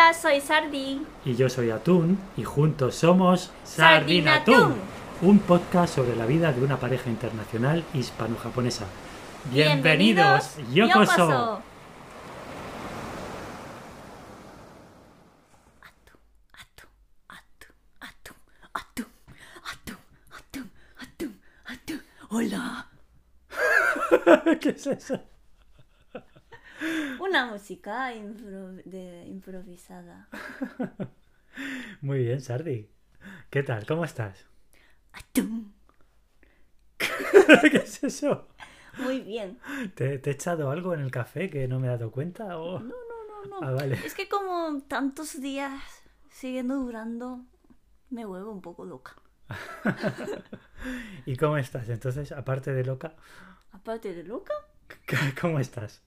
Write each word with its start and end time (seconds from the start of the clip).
Hola, 0.00 0.14
soy 0.14 0.40
Sardi. 0.40 1.02
Y 1.26 1.34
yo 1.36 1.50
soy 1.50 1.68
Atún 1.70 2.18
y 2.34 2.42
juntos 2.42 2.94
somos 2.94 3.50
Sardinatún. 3.64 4.76
un 5.20 5.38
podcast 5.40 5.94
sobre 5.94 6.16
la 6.16 6.24
vida 6.24 6.52
de 6.52 6.62
una 6.64 6.78
pareja 6.80 7.10
internacional 7.10 7.84
hispano-japonesa. 7.92 8.86
Bienvenidos, 9.52 10.56
Bienvenidos, 10.56 11.04
Yokoso. 11.04 11.16
Yokoso. 11.28 11.62
Atún, 15.82 16.20
atún, 16.54 16.88
atún, 18.00 18.36
atún, 18.72 19.06
atún, 19.62 19.96
atún, 20.32 20.70
atún, 20.96 21.40
atún. 21.66 22.02
Hola. 22.30 22.86
¿Qué 24.60 24.70
es 24.70 24.86
eso? 24.86 25.20
Una 27.30 27.46
música 27.46 28.12
impro- 28.14 28.82
de- 28.84 29.24
improvisada. 29.26 30.28
Muy 32.00 32.20
bien, 32.24 32.40
Sardi. 32.40 32.88
¿Qué 33.50 33.62
tal? 33.62 33.86
¿Cómo 33.86 34.04
estás? 34.04 34.46
Atún. 35.12 35.72
¿Qué 37.70 37.76
es 37.78 38.04
eso? 38.04 38.48
Muy 38.98 39.20
bien. 39.20 39.58
¿Te, 39.94 40.18
te 40.18 40.30
he 40.30 40.32
echado 40.32 40.70
algo 40.70 40.94
en 40.94 41.00
el 41.00 41.10
café 41.10 41.48
que 41.50 41.66
no 41.68 41.80
me 41.80 41.86
he 41.86 41.90
dado 41.90 42.10
cuenta? 42.10 42.58
o- 42.58 42.80
No, 42.80 42.88
no, 42.88 43.46
no, 43.48 43.60
no. 43.60 43.66
Ah, 43.66 43.72
vale. 43.72 43.98
Es 44.02 44.14
que 44.14 44.28
como 44.28 44.80
tantos 44.88 45.40
días 45.40 45.82
siguiendo 46.30 46.76
durando, 46.76 47.44
me 48.10 48.24
vuelvo 48.24 48.52
un 48.52 48.62
poco 48.62 48.84
loca. 48.84 49.16
¿Y 51.26 51.36
cómo 51.36 51.56
estás? 51.58 51.88
Entonces, 51.88 52.32
aparte 52.32 52.72
de 52.72 52.84
loca, 52.84 53.14
Aparte 53.72 54.14
de 54.14 54.22
loca, 54.24 54.54
¿cómo 55.40 55.58
estás? 55.60 56.02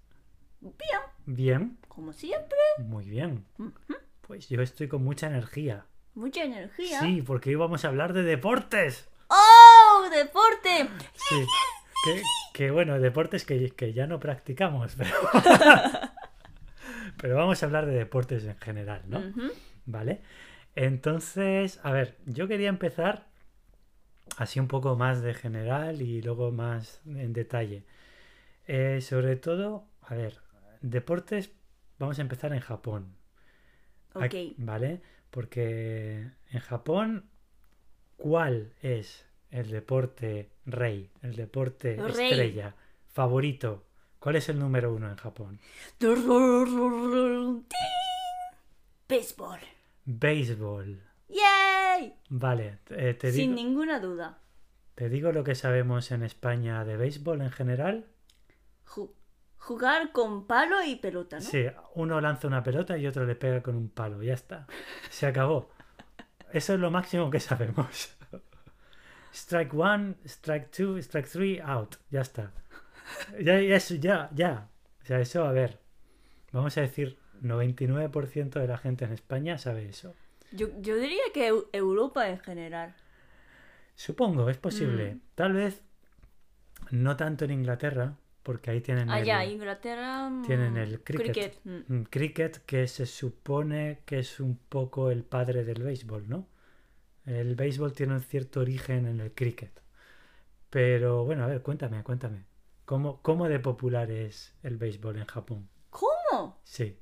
bien, 0.62 1.02
Bien, 1.26 1.78
como 1.88 2.14
siempre, 2.14 2.58
muy 2.80 3.06
bien. 3.10 3.46
Pues 4.22 4.50
yo 4.50 4.62
estoy 4.62 4.88
con 4.88 5.04
mucha 5.04 5.28
energía. 5.28 5.86
mucha 6.16 6.44
energía. 6.44 7.00
Sí, 7.00 7.22
porque 7.22 7.50
hoy 7.52 7.56
vamos 7.56 7.86
a 7.86 7.90
hablar 7.90 8.14
de 8.14 8.24
deportes. 8.24 9.10
¡Oh! 9.30 10.10
¡Deporte! 10.10 10.90
Sí. 11.16 11.46
Que, 12.04 12.22
que, 12.54 12.72
bueno, 12.72 13.00
deportes 13.00 13.46
que, 13.46 13.70
que 13.72 13.94
ya 13.94 14.08
no 14.08 14.20
practicamos, 14.20 14.96
pero... 14.98 15.16
pero 17.18 17.36
vamos 17.38 17.64
a 17.64 17.66
hablar 17.66 17.86
de 17.86 17.94
deportes 17.94 18.44
en 18.44 18.58
general, 18.58 19.04
¿no? 19.08 19.22
¿Vale? 19.86 20.22
Entonces, 20.76 21.80
a 21.84 21.92
ver, 21.92 22.18
yo 22.26 22.48
quería 22.48 22.70
empezar 22.70 23.28
así 24.38 24.60
un 24.60 24.68
poco 24.68 24.96
más 24.96 25.22
de 25.22 25.34
general 25.34 26.02
y 26.02 26.22
luego 26.22 26.52
más 26.52 27.02
en 27.06 27.32
detalle. 27.34 27.86
Eh, 28.68 29.00
sobre 29.02 29.36
todo, 29.36 29.86
a 30.02 30.16
ver, 30.16 30.40
deportes, 30.84 31.52
vamos 31.98 32.20
a 32.20 32.22
empezar 32.22 32.54
en 32.54 32.60
Japón. 32.60 33.16
Ok. 34.14 34.24
Aquí- 34.24 34.54
¿Vale? 34.60 35.02
Porque 35.32 36.30
en 36.52 36.60
Japón, 36.60 37.26
¿cuál 38.18 38.74
es 38.84 39.26
el 39.50 39.72
deporte 39.72 40.52
rey, 40.68 41.10
el 41.24 41.36
deporte 41.36 41.96
Rey. 41.98 42.30
estrella, 42.30 42.76
favorito? 43.08 43.86
¿Cuál 44.20 44.36
es 44.36 44.48
el 44.50 44.60
número 44.60 44.94
uno 44.94 45.10
en 45.10 45.16
Japón? 45.18 45.60
Béisbol. 49.10 49.60
Béisbol. 50.06 51.02
¡Yay! 51.30 52.14
Vale, 52.30 52.80
eh, 52.90 53.14
te, 53.14 53.32
Sin 53.32 53.56
digo, 53.56 53.68
ninguna 53.68 54.00
duda. 54.00 54.40
te 54.96 55.10
digo 55.10 55.32
lo 55.32 55.44
que 55.44 55.56
sabemos 55.56 56.12
en 56.12 56.24
España 56.24 56.84
de 56.86 56.98
béisbol 56.98 57.42
en 57.42 57.52
general. 57.52 58.06
Ju- 58.86 59.12
jugar 59.64 60.12
con 60.12 60.46
palo 60.46 60.84
y 60.84 60.98
pelota, 60.98 61.38
¿no? 61.38 61.42
Sí, 61.42 61.66
uno 61.96 62.20
lanza 62.20 62.48
una 62.48 62.62
pelota 62.64 62.98
y 62.98 63.08
otro 63.08 63.26
le 63.26 63.36
pega 63.36 63.62
con 63.64 63.76
un 63.76 63.90
palo, 63.90 64.22
ya 64.22 64.34
está. 64.34 64.68
Se 65.10 65.26
acabó. 65.26 65.70
Eso 66.52 66.74
es 66.74 66.80
lo 66.80 66.92
máximo 66.92 67.30
que 67.30 67.40
sabemos. 67.40 68.16
Strike 69.34 69.74
one, 69.74 70.16
strike 70.26 70.70
two, 70.70 70.98
strike 71.00 71.28
three, 71.28 71.60
out. 71.60 71.96
Ya 72.12 72.22
está. 72.22 72.52
Ya, 73.40 73.60
ya, 73.60 73.76
eso, 73.76 73.96
ya, 73.96 74.30
ya. 74.34 74.68
O 75.02 75.06
sea, 75.06 75.20
eso, 75.20 75.44
a 75.46 75.52
ver. 75.52 75.80
Vamos 76.52 76.78
a 76.78 76.82
decir, 76.82 77.18
99% 77.42 78.60
de 78.60 78.68
la 78.68 78.78
gente 78.78 79.06
en 79.06 79.14
España 79.14 79.58
sabe 79.58 79.90
eso. 79.90 80.14
Yo, 80.52 80.68
yo 80.82 80.98
diría 80.98 81.24
que 81.34 81.52
Eu- 81.52 81.68
Europa 81.74 82.30
en 82.30 82.40
general. 82.40 82.96
Supongo, 83.96 84.50
es 84.50 84.58
posible. 84.58 85.16
Mm. 85.16 85.22
Tal 85.36 85.54
vez 85.54 85.82
no 86.92 87.16
tanto 87.18 87.46
en 87.46 87.52
Inglaterra, 87.52 88.14
porque 88.44 88.72
ahí 88.72 88.82
tienen 88.82 89.10
Allá, 89.10 89.44
el, 89.44 89.54
Inglaterra. 89.54 90.30
mm, 90.30 90.44
tienen 90.46 90.78
el 90.78 91.02
cricket. 91.02 91.32
cricket, 91.34 91.60
mm. 91.66 91.94
mm, 91.96 92.04
cricket, 92.10 92.58
que 92.66 92.88
se 92.88 93.06
supone 93.06 94.00
que 94.06 94.20
es 94.20 94.40
un 94.40 94.58
poco 94.58 95.10
el 95.12 95.24
padre 95.24 95.64
del 95.64 95.82
béisbol, 95.84 96.28
¿no? 96.30 96.48
El 97.26 97.56
béisbol 97.56 97.94
tiene 97.94 98.14
un 98.16 98.22
cierto 98.22 98.60
origen 98.60 99.08
en 99.08 99.22
el 99.22 99.32
cricket. 99.34 99.82
Pero 100.70 101.24
bueno, 101.26 101.44
a 101.44 101.48
ver, 101.48 101.62
cuéntame, 101.62 102.04
cuéntame. 102.04 102.46
¿Cómo, 102.86 103.22
cómo 103.22 103.48
de 103.48 103.60
popular 103.60 104.12
es 104.12 104.54
el 104.64 104.78
béisbol 104.78 105.18
en 105.18 105.26
Japón? 105.26 105.70
¿Cómo? 105.90 106.60
Sí. 106.64 106.98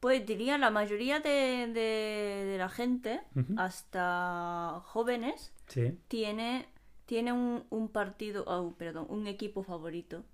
Pues 0.00 0.24
diría 0.26 0.58
la 0.58 0.70
mayoría 0.70 1.20
de, 1.20 1.68
de- 1.72 2.44
de 2.46 2.58
la 2.58 2.68
gente, 2.68 3.20
hasta 3.56 4.80
jóvenes, 4.86 5.52
Sí. 5.66 5.98
tiene, 6.08 6.68
tiene 7.04 7.32
un, 7.32 7.64
un 7.70 7.88
partido, 7.88 8.44
oh, 8.46 8.74
perdón, 8.76 9.06
un 9.10 9.26
equipo 9.26 9.62
favorito 9.62 10.24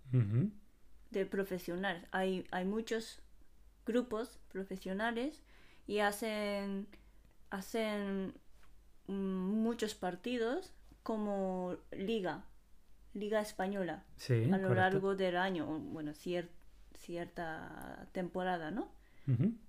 De 1.10 1.26
profesionales. 1.26 2.06
Hay, 2.12 2.46
hay 2.50 2.64
muchos 2.64 3.20
grupos 3.86 4.38
profesionales 4.50 5.42
y 5.86 5.98
hacen, 5.98 6.86
hacen 7.50 8.34
muchos 9.06 9.94
partidos 9.94 10.72
como 11.02 11.76
liga, 11.92 12.44
liga 13.12 13.40
española, 13.40 14.04
Sí. 14.16 14.44
a 14.44 14.56
lo 14.56 14.68
correcto. 14.68 14.74
largo 14.74 15.14
del 15.16 15.36
año, 15.36 15.66
bueno, 15.66 16.12
cier- 16.12 16.48
cierta 16.94 18.08
temporada, 18.12 18.70
¿no? 18.70 18.90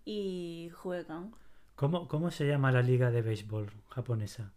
Y 0.05 0.69
juegan. 0.73 1.33
¿Cómo, 1.75 2.07
¿Cómo 2.07 2.29
se 2.31 2.47
llama 2.47 2.71
la 2.71 2.81
liga 2.81 3.11
de 3.11 3.21
béisbol 3.21 3.71
japonesa? 3.89 4.53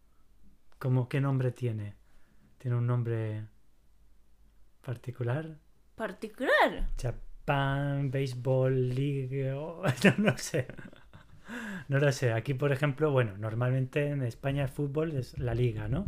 ¿Cómo, 0.79 1.09
¿Qué 1.09 1.21
nombre 1.21 1.51
tiene? 1.53 1.95
¿Tiene 2.59 2.77
un 2.77 2.87
nombre 2.87 3.47
particular? 4.83 5.59
Particular. 5.99 6.89
Japan 7.01 8.11
Baseball 8.11 8.89
League. 8.95 9.53
o- 9.53 9.83
No, 10.05 10.31
no 10.33 10.39
sé. 10.39 10.67
No 11.89 11.99
lo 11.99 12.13
sé. 12.13 12.33
Aquí, 12.33 12.55
por 12.55 12.73
ejemplo, 12.73 13.11
bueno, 13.11 13.37
normalmente 13.39 14.07
en 14.09 14.23
España 14.23 14.63
el 14.65 14.69
fútbol 14.69 15.13
es 15.17 15.39
la 15.39 15.55
liga, 15.55 15.89
¿no? 15.89 16.07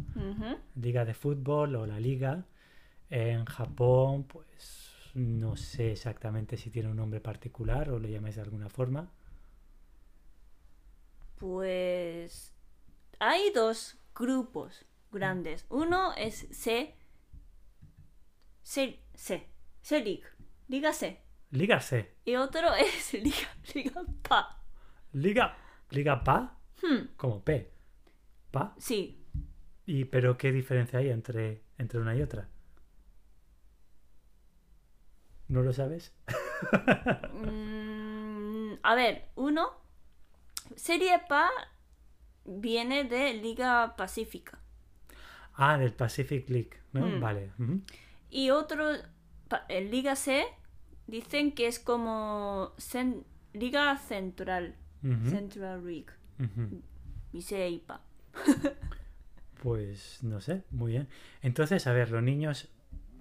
Liga 0.77 1.05
de 1.05 1.15
fútbol 1.15 1.75
o 1.77 1.87
la 1.87 1.99
liga. 2.01 2.45
En 3.11 3.45
Japón, 3.47 4.25
pues 4.25 4.93
no 5.15 5.56
sé 5.56 5.93
exactamente 5.93 6.57
si 6.57 6.71
tiene 6.71 6.89
un 6.91 6.97
nombre 6.97 7.21
particular 7.21 7.91
o 7.91 7.99
le 7.99 8.11
llamáis 8.11 8.37
de 8.37 8.43
alguna 8.43 8.69
forma. 8.69 9.11
Pues 11.39 12.53
hay 13.19 13.51
dos 13.55 13.97
grupos 14.15 14.84
grandes. 15.11 15.65
Uno 15.71 16.12
es 16.17 16.47
C, 16.51 16.95
C, 18.62 19.01
C, 19.15 19.49
Liga 20.68 20.92
C. 20.92 21.20
Liga 21.50 21.80
C. 21.80 22.14
Y 22.24 22.36
otro 22.36 22.74
es 22.74 23.12
Liga, 23.14 23.48
Liga 23.74 24.02
PA. 24.28 24.62
Liga. 25.12 25.56
Liga 25.91 26.22
PA. 26.22 26.56
Hmm, 26.82 27.08
Como 27.16 27.42
P. 27.44 27.72
PA. 28.50 28.74
sí, 28.78 29.16
¿Y 29.86 30.04
pero 30.04 30.36
qué 30.38 30.52
diferencia 30.52 30.98
hay 31.00 31.10
entre, 31.10 31.62
entre 31.78 31.98
una 32.00 32.14
y 32.14 32.22
otra? 32.22 32.48
¿No 35.48 35.62
lo 35.62 35.72
sabes? 35.72 36.12
Mm, 37.32 38.74
a 38.83 38.94
ver, 38.94 39.28
uno, 39.34 39.71
Serie 40.76 41.18
PA 41.26 41.48
viene 42.44 43.04
de 43.04 43.33
Liga 43.33 43.94
Pacífica. 43.97 44.59
Ah, 45.54 45.78
del 45.78 45.94
Pacific 45.94 46.48
League, 46.50 46.78
¿no? 46.92 47.06
Mm. 47.06 47.21
Vale. 47.21 47.50
Y 48.28 48.50
otro, 48.50 48.84
en 49.68 49.91
Liga 49.91 50.16
C, 50.16 50.44
dicen 51.06 51.52
que 51.52 51.66
es 51.66 51.78
como 51.78 52.72
Liga 53.52 53.97
Central, 53.98 54.76
Central 55.02 55.84
League. 55.84 56.10
Y 57.32 57.42
C 57.42 57.68
y. 57.68 57.84
Pues 59.62 60.22
no 60.22 60.41
sé, 60.41 60.64
muy 60.70 60.92
bien. 60.92 61.08
Entonces, 61.42 61.86
a 61.86 61.92
ver, 61.92 62.10
los 62.10 62.22
niños 62.22 62.68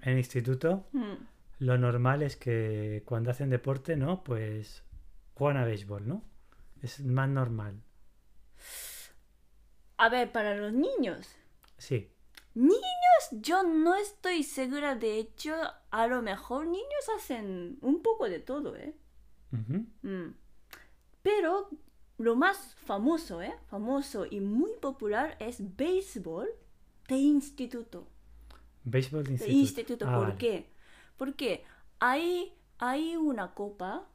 en 0.02 0.18
instituto, 0.18 0.88
Hmm. 0.94 1.16
lo 1.60 1.78
normal 1.78 2.22
es 2.24 2.38
que 2.38 3.04
cuando 3.06 3.32
hacen 3.32 3.50
deporte, 3.50 3.98
¿no? 3.98 4.24
Pues 4.24 4.84
juegan 5.34 5.58
a 5.62 5.66
béisbol, 5.66 6.08
¿no? 6.08 6.24
Es 6.82 7.02
más 7.02 7.28
normal. 7.28 7.82
A 9.98 10.08
ver, 10.08 10.32
para 10.32 10.56
los 10.56 10.72
niños. 10.72 11.28
Sí. 11.78 12.10
Niños, 12.54 12.82
yo 13.32 13.64
no 13.64 13.96
estoy 13.96 14.44
segura. 14.44 14.96
De 14.96 15.18
hecho, 15.20 15.54
a 15.92 16.08
lo 16.08 16.22
mejor 16.22 16.66
niños 16.68 17.10
hacen 17.18 17.78
un 17.82 18.02
poco 18.02 18.28
de 18.30 18.40
todo, 18.40 18.76
¿eh? 18.76 18.96
Mm. 20.02 20.30
Pero 21.22 21.70
lo 22.18 22.36
más 22.36 22.76
famoso, 22.86 23.42
¿eh? 23.42 23.54
Famoso 23.68 24.26
y 24.30 24.40
muy 24.42 24.72
popular 24.82 25.38
es 25.40 25.76
béisbol 25.78 26.50
de 27.08 27.16
instituto. 27.16 28.08
Béisbol 28.84 29.24
de 29.24 29.38
De 29.38 29.48
instituto. 29.50 29.52
instituto, 29.52 30.06
Ah, 30.10 30.16
¿por 30.18 30.28
vale. 30.30 30.38
qué? 30.38 30.70
Porque 31.18 31.64
hay, 32.00 32.54
hay 32.78 33.16
una 33.16 33.54
copa, 33.54 34.08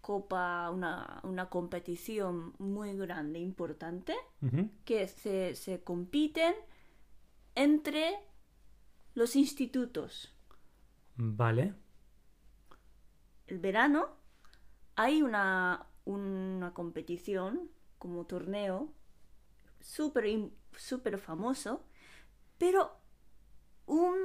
copa, 0.00 0.70
una, 0.70 1.20
una 1.24 1.48
competición 1.48 2.54
muy 2.58 2.94
grande, 2.96 3.38
importante, 3.38 4.14
que 4.84 5.08
se, 5.08 5.54
se 5.54 5.82
compiten 5.82 6.54
entre 7.54 8.16
los 9.14 9.36
institutos. 9.36 10.34
Vale. 11.16 11.74
El 13.46 13.58
verano 13.58 14.16
hay 14.96 15.22
una, 15.22 15.86
una 16.04 16.72
competición 16.74 17.70
como 17.98 18.26
torneo 18.26 18.92
súper 19.80 20.50
súper 20.76 21.18
famoso, 21.18 21.84
pero 22.58 22.98
un, 23.86 24.16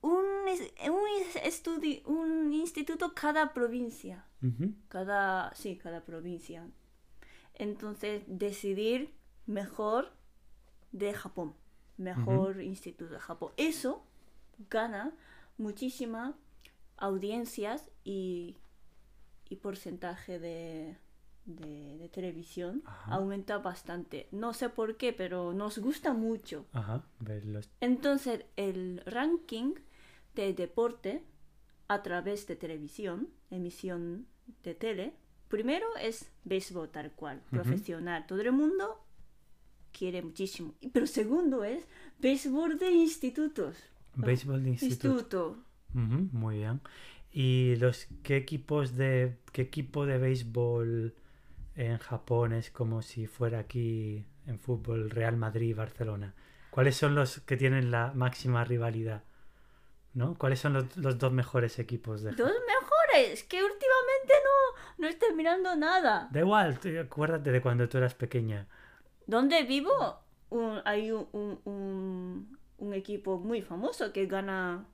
un, 0.00 0.24
un 0.24 1.04
estudi- 1.44 2.02
un 2.06 2.52
instituto 2.52 3.12
cada 3.14 3.52
provincia. 3.52 4.26
Cada, 4.88 5.54
sí, 5.54 5.76
cada 5.78 6.04
provincia. 6.04 6.68
Entonces, 7.54 8.24
decidir 8.26 9.14
mejor 9.46 10.12
de 10.90 11.12
Japón. 11.14 11.54
Mejor 11.98 12.60
instituto 12.62 13.12
de 13.14 13.20
Japón. 13.20 13.52
Eso 13.56 14.04
gana 14.70 15.12
muchísimas 15.58 16.34
audiencias 16.96 17.90
y, 18.04 18.56
y 19.48 19.56
porcentaje 19.56 20.38
de, 20.38 20.96
de, 21.46 21.98
de 21.98 22.08
televisión. 22.08 22.82
Ajá. 22.86 23.14
Aumenta 23.14 23.58
bastante. 23.58 24.28
No 24.32 24.54
sé 24.54 24.68
por 24.68 24.96
qué, 24.96 25.12
pero 25.12 25.52
nos 25.52 25.78
gusta 25.78 26.12
mucho. 26.12 26.66
Ajá. 26.72 27.04
Ver 27.20 27.44
los- 27.44 27.68
Entonces, 27.80 28.44
el 28.56 29.02
ranking 29.04 29.74
de 30.34 30.52
deporte 30.54 31.22
a 31.88 32.02
través 32.02 32.46
de 32.46 32.56
televisión, 32.56 33.28
emisión 33.50 34.26
de 34.62 34.74
tele, 34.74 35.14
primero 35.48 35.86
es 36.00 36.30
béisbol 36.44 36.88
tal 36.90 37.12
cual, 37.12 37.42
profesional. 37.50 38.26
Todo 38.26 38.40
el 38.40 38.52
mundo 38.52 39.01
quiere 39.92 40.22
muchísimo. 40.22 40.74
Pero 40.92 41.06
segundo 41.06 41.64
es 41.64 41.86
béisbol 42.18 42.78
de 42.78 42.90
institutos. 42.90 43.76
Béisbol 44.14 44.62
de 44.62 44.70
instituto. 44.70 45.08
Instituto. 45.08 45.56
Muy 45.92 46.58
bien. 46.58 46.80
¿Y 47.30 47.76
los 47.76 48.08
qué 48.22 48.36
equipos 48.36 48.96
de 48.96 49.38
qué 49.52 49.62
equipo 49.62 50.04
de 50.06 50.18
béisbol 50.18 51.14
en 51.76 51.98
Japón 51.98 52.52
es 52.52 52.70
como 52.70 53.02
si 53.02 53.26
fuera 53.26 53.60
aquí 53.60 54.24
en 54.46 54.58
fútbol 54.58 55.10
Real 55.10 55.36
Madrid 55.36 55.70
y 55.70 55.72
Barcelona? 55.74 56.34
¿Cuáles 56.70 56.96
son 56.96 57.14
los 57.14 57.40
que 57.40 57.56
tienen 57.56 57.90
la 57.90 58.12
máxima 58.14 58.64
rivalidad? 58.64 59.24
¿No? 60.14 60.36
¿Cuáles 60.36 60.60
son 60.60 60.74
los, 60.74 60.96
los 60.96 61.18
dos 61.18 61.32
mejores 61.32 61.78
equipos 61.78 62.22
de 62.22 62.32
Dos 62.32 62.52
mejores, 62.66 63.44
que 63.44 63.56
últimamente 63.62 64.34
no, 64.44 65.02
no 65.02 65.08
estoy 65.08 65.34
mirando 65.34 65.74
nada. 65.74 66.28
Da 66.30 66.40
igual, 66.40 66.78
acuérdate 67.02 67.50
de 67.50 67.62
cuando 67.62 67.88
tú 67.88 67.98
eras 67.98 68.14
pequeña. 68.14 68.66
Donde 69.32 69.62
vivo 69.62 69.90
un- 70.50 70.80
hay 70.84 71.10
un, 71.10 71.26
un- 71.32 71.58
un- 71.64 72.58
un 72.76 72.92
equipo 72.92 73.38
muy 73.38 73.62
famoso 73.62 74.12
que 74.12 74.26
gana, 74.26 74.84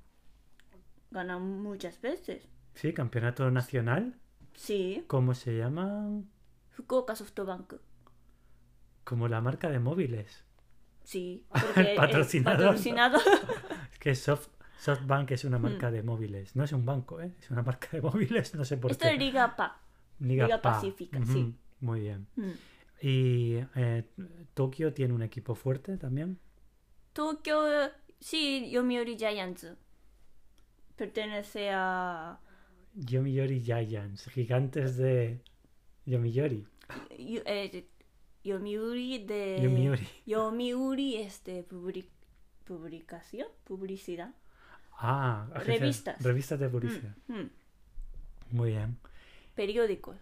gana 1.10 1.38
muchas 1.38 2.00
veces. 2.00 2.48
Sí, 2.74 2.92
campeonato 2.92 3.50
nacional. 3.50 4.14
Sí, 4.54 5.04
¿Cómo 5.08 5.34
se 5.34 5.56
llama? 5.58 6.20
Fukuoka 6.70 7.16
Softbank. 7.16 7.74
Como 9.02 9.26
la 9.26 9.40
marca 9.40 9.70
de 9.70 9.80
móviles. 9.80 10.44
Sí, 11.02 11.44
porque 11.50 11.94
Patrocinador. 11.96 12.66
patrocinado. 12.66 13.18
Es 13.92 13.98
que 13.98 14.14
Soft, 14.14 14.48
SoftBank 14.78 15.32
es 15.32 15.42
Hmm. 15.44 15.48
una 15.48 15.58
marca 15.58 15.90
de 15.90 16.04
móviles. 16.04 16.54
No 16.54 16.62
es 16.62 16.72
un 16.72 16.84
banco, 16.86 17.20
¿eh? 17.20 17.34
Es 17.40 17.50
una 17.50 17.62
marca 17.62 17.88
de 17.90 18.00
móviles, 18.02 18.54
no 18.54 18.64
sé 18.64 18.76
por 18.76 18.92
Esto 18.92 19.02
qué. 19.06 19.14
es 19.14 19.18
Liga 19.18 19.56
Pa. 19.56 19.80
Liga, 20.20 20.44
Liga 20.44 20.62
Pa. 20.62 20.74
Pacífica, 20.74 21.18
sí. 21.26 21.56
Muy 21.80 22.00
bien. 22.02 22.28
Mm. 22.36 22.50
¿Y 23.00 23.54
eh, 23.76 24.04
Tokio 24.54 24.92
tiene 24.92 25.14
un 25.14 25.22
equipo 25.22 25.54
fuerte 25.54 25.96
también? 25.96 26.38
Tokio, 27.12 27.60
sí, 28.20 28.70
Yomiuri 28.70 29.16
Giants. 29.16 29.66
Pertenece 30.96 31.70
a 31.72 32.40
Yomiuri 32.94 33.62
Giants, 33.62 34.28
gigantes 34.30 34.96
de 34.96 35.40
Yomiuri. 36.06 36.66
Yo- 37.18 37.42
eh, 37.46 37.86
Yomiuri 38.42 39.24
de... 39.24 39.60
Yomiuri. 39.62 40.08
Yomiuri 40.26 41.16
es 41.16 41.44
de 41.44 41.62
public- 41.64 42.10
publicación, 42.64 43.46
publicidad. 43.64 44.34
Ah, 44.92 45.46
Revistas. 45.64 46.20
Revistas 46.20 46.58
de 46.58 46.68
publicidad. 46.68 47.14
Mm. 47.28 47.50
Muy 48.50 48.70
bien. 48.70 48.98
Periódicos. 49.54 50.16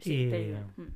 Sí, 0.00 0.24
Y-. 0.24 0.54
Mm. 0.76 0.88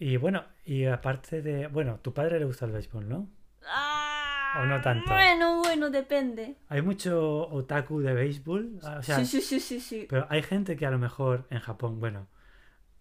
Y 0.00 0.16
bueno, 0.16 0.44
y 0.64 0.86
aparte 0.86 1.42
de... 1.42 1.66
Bueno, 1.66 2.00
tu 2.00 2.14
padre 2.14 2.38
le 2.38 2.46
gusta 2.46 2.64
el 2.64 2.72
béisbol, 2.72 3.06
¿no? 3.06 3.28
Ah, 3.66 4.60
¿O 4.62 4.66
no 4.66 4.80
tanto? 4.80 5.12
Bueno, 5.12 5.58
bueno, 5.60 5.90
depende. 5.90 6.56
Hay 6.68 6.80
mucho 6.80 7.46
otaku 7.50 8.00
de 8.00 8.14
béisbol. 8.14 8.80
ah, 8.82 8.96
O 8.98 9.02
sea, 9.02 9.16
sí, 9.18 9.26
sí, 9.26 9.42
sí, 9.42 9.60
sí, 9.60 9.78
sí. 9.78 10.06
Pero 10.08 10.26
hay 10.30 10.42
gente 10.42 10.74
que 10.76 10.86
a 10.86 10.90
lo 10.90 10.98
mejor 10.98 11.46
en 11.50 11.60
Japón, 11.60 12.00
bueno, 12.00 12.28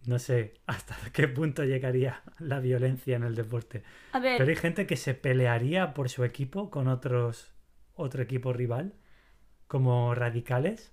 no 0.06 0.20
sé 0.20 0.56
hasta 0.68 0.96
qué 1.14 1.30
punto 1.30 1.64
llegaría 1.64 2.22
la 2.38 2.60
violencia 2.60 3.16
en 3.16 3.24
el 3.24 3.34
deporte. 3.34 3.82
A 4.12 4.20
ver, 4.20 4.38
Pero 4.38 4.50
hay 4.50 4.58
gente 4.58 4.86
que 4.86 4.98
se 4.98 5.14
pelearía 5.14 5.94
por 5.94 6.10
su 6.10 6.26
equipo 6.26 6.70
con 6.70 6.90
otros 6.90 7.54
otro 7.96 8.22
equipo 8.22 8.52
rival, 8.52 8.94
como 9.68 10.14
radicales. 10.16 10.92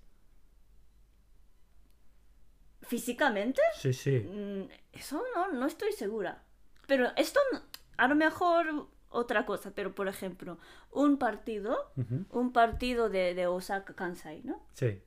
Físicamente, 2.87 3.61
Sí, 3.77 3.93
sí. 3.93 4.19
mm, 4.21 4.69
eso 4.93 5.23
no, 5.35 5.53
no 5.53 5.67
estoy 5.67 5.93
segura. 5.93 6.43
Pero 6.87 7.09
esto, 7.17 7.41
no- 7.53 7.61
a 7.97 8.09
lo 8.09 8.15
mejor 8.15 8.87
otra 9.09 9.45
cosa, 9.47 9.73
pero 9.75 9.95
por 9.95 10.09
ejemplo, 10.09 10.59
un 10.93 11.17
partido, 11.19 11.93
un 12.31 12.53
partido 12.53 13.09
de, 13.09 13.35
de 13.35 13.47
Osaka 13.47 13.95
Kansai, 13.95 14.43
¿no? 14.45 14.63
Sí. 14.73 15.01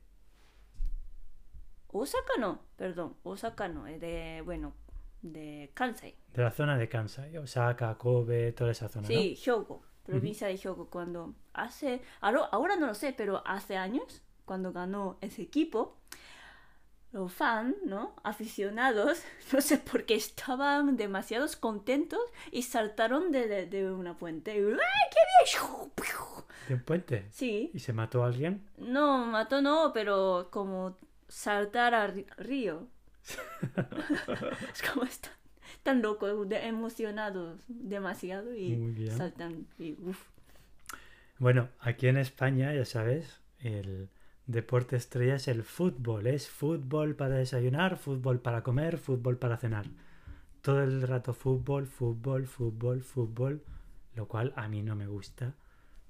Osaka 1.92 2.34
no, 2.38 2.60
perdón, 2.76 3.16
Osaka 3.24 3.68
no, 3.68 3.86
es 3.86 4.00
de, 4.00 4.42
bueno, 4.44 4.74
de 5.22 5.70
Kansai. 5.74 6.14
De 6.32 6.42
la 6.42 6.50
zona 6.52 6.78
de 6.78 6.88
Kansai, 6.88 7.36
Osaka, 7.38 7.96
Kobe, 7.98 8.52
toda 8.52 8.70
esa 8.70 8.88
zona, 8.88 9.06
Sí, 9.08 9.34
Hyogo, 9.34 9.82
provincia 10.04 10.46
de 10.46 10.56
Hyogo, 10.56 10.88
cuando 10.88 11.34
hace, 11.52 12.00
ahora, 12.20 12.44
ahora 12.52 12.76
no 12.76 12.86
lo 12.86 12.94
sé, 12.94 13.12
pero 13.12 13.42
hace 13.44 13.76
años, 13.76 14.22
cuando 14.44 14.72
ganó 14.72 15.18
ese 15.20 15.42
equipo, 15.42 15.96
los 17.12 17.32
fans, 17.32 17.74
¿no? 17.84 18.14
Aficionados, 18.22 19.22
no 19.52 19.60
sé 19.60 19.78
por 19.78 20.04
qué 20.04 20.14
estaban 20.14 20.96
demasiado 20.96 21.46
contentos 21.60 22.20
y 22.52 22.62
saltaron 22.62 23.32
de, 23.32 23.46
de- 23.48 23.66
de 23.66 23.90
una 23.92 24.16
puente. 24.16 24.52
¡Ay, 24.52 24.58
qué 24.58 24.66
bien! 24.70 24.80
De 26.68 26.74
un 26.74 26.80
puente. 26.82 27.26
Sí, 27.32 27.70
¿Y 27.74 27.80
se 27.80 27.92
mató 27.92 28.22
a 28.22 28.26
alguien? 28.28 28.62
no, 28.78 29.26
mató 29.26 29.60
no, 29.60 29.90
pero 29.92 30.48
como 30.52 30.96
saltar 31.28 31.94
al 31.94 32.24
río. 32.36 32.86
es 34.72 34.82
como 34.82 35.04
están 35.04 35.32
tan 35.82 36.02
locos, 36.02 36.48
de- 36.48 36.66
emocionados 36.66 37.60
demasiado 37.68 38.54
y 38.54 39.08
saltan 39.16 39.66
y 39.78 39.92
uf. 40.00 40.22
Bueno, 41.38 41.68
aquí 41.80 42.06
en 42.06 42.18
España, 42.18 42.74
ya 42.74 42.84
sabes, 42.84 43.40
el 43.60 44.08
deporte 44.50 44.96
estrella 44.96 45.36
es 45.36 45.48
el 45.48 45.62
fútbol. 45.62 46.26
Es 46.26 46.48
fútbol 46.48 47.14
para 47.16 47.36
desayunar, 47.36 47.96
fútbol 47.96 48.40
para 48.40 48.62
comer, 48.62 48.98
fútbol 48.98 49.36
para 49.38 49.56
cenar. 49.56 49.86
Todo 50.62 50.82
el 50.82 51.02
rato 51.02 51.32
fútbol, 51.32 51.86
fútbol, 51.86 52.46
fútbol, 52.46 53.02
fútbol. 53.02 53.64
Lo 54.14 54.26
cual 54.28 54.52
a 54.56 54.68
mí 54.68 54.82
no 54.82 54.96
me 54.96 55.06
gusta. 55.06 55.54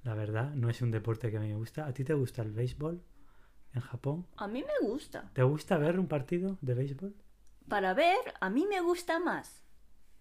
La 0.02 0.14
verdad, 0.14 0.54
no 0.54 0.70
es 0.70 0.80
un 0.82 0.90
deporte 0.90 1.30
que 1.30 1.36
a 1.36 1.40
mí 1.40 1.48
me 1.48 1.56
gusta. 1.56 1.86
¿A 1.86 1.92
ti 1.92 2.04
te 2.04 2.14
gusta 2.14 2.42
el 2.42 2.50
béisbol 2.52 3.02
en 3.74 3.80
Japón? 3.82 4.26
A 4.36 4.48
mí 4.48 4.62
me 4.62 4.88
gusta. 4.88 5.30
¿Te 5.34 5.42
gusta 5.42 5.76
ver 5.78 5.98
un 6.00 6.08
partido 6.08 6.56
de 6.62 6.74
béisbol? 6.74 7.14
Para 7.68 7.94
ver, 7.94 8.16
a 8.40 8.48
mí 8.50 8.66
me 8.68 8.80
gusta 8.80 9.20
más 9.20 9.62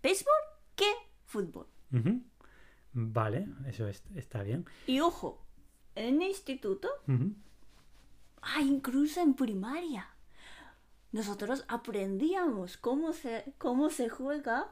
béisbol 0.04 0.34
que 0.76 0.92
fútbol. 1.26 1.68
Vale, 2.92 3.48
eso 3.68 3.88
es- 3.88 4.04
está 4.16 4.44
bien. 4.44 4.66
Y 4.88 5.00
ojo, 5.00 5.46
en 5.96 6.22
el 6.22 6.30
instituto. 6.30 6.90
Ah, 8.42 8.62
incluso 8.62 9.22
en 9.22 9.34
primaria, 9.34 10.08
nosotros 11.12 11.66
aprendíamos 11.68 12.78
cómo 12.78 13.14
se, 13.14 13.54
cómo 13.58 13.90
se 13.90 14.10
juega, 14.10 14.70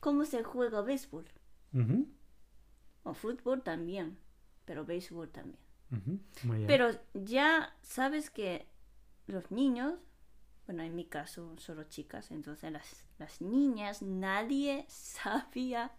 cómo 0.00 0.24
se 0.24 0.42
juega 0.42 0.82
béisbol. 0.82 1.26
O 3.04 3.14
fútbol 3.14 3.62
también, 3.62 4.18
pero 4.64 4.84
béisbol 4.84 5.30
también. 5.30 5.58
Ujú. 5.90 6.20
Muy 6.44 6.56
bien. 6.58 6.66
Pero 6.66 6.90
ya 7.14 7.74
sabes 7.82 8.30
que 8.30 8.66
los 9.26 9.50
niños 9.50 9.94
bueno, 10.66 10.84
en 10.84 10.94
mi 10.94 11.04
caso, 11.04 11.54
solo 11.58 11.84
chicas, 11.84 12.30
entonces 12.30 12.70
las, 12.70 13.04
las 13.18 13.40
niñas, 13.40 14.02
nadie 14.02 14.84
sabía 14.88 15.92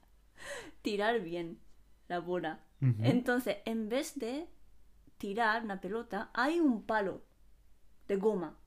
tirar 0.81 1.19
bien 1.21 1.59
la 2.07 2.19
bola. 2.19 2.59
Entonces, 2.99 3.57
en 3.63 3.87
vez 3.87 4.19
de 4.19 4.45
tirar 5.23 5.63
una 5.63 5.79
pelota, 5.79 6.29
hay 6.33 6.59
un 6.59 6.83
palo 6.85 7.21
de 8.09 8.17
goma. 8.17 8.57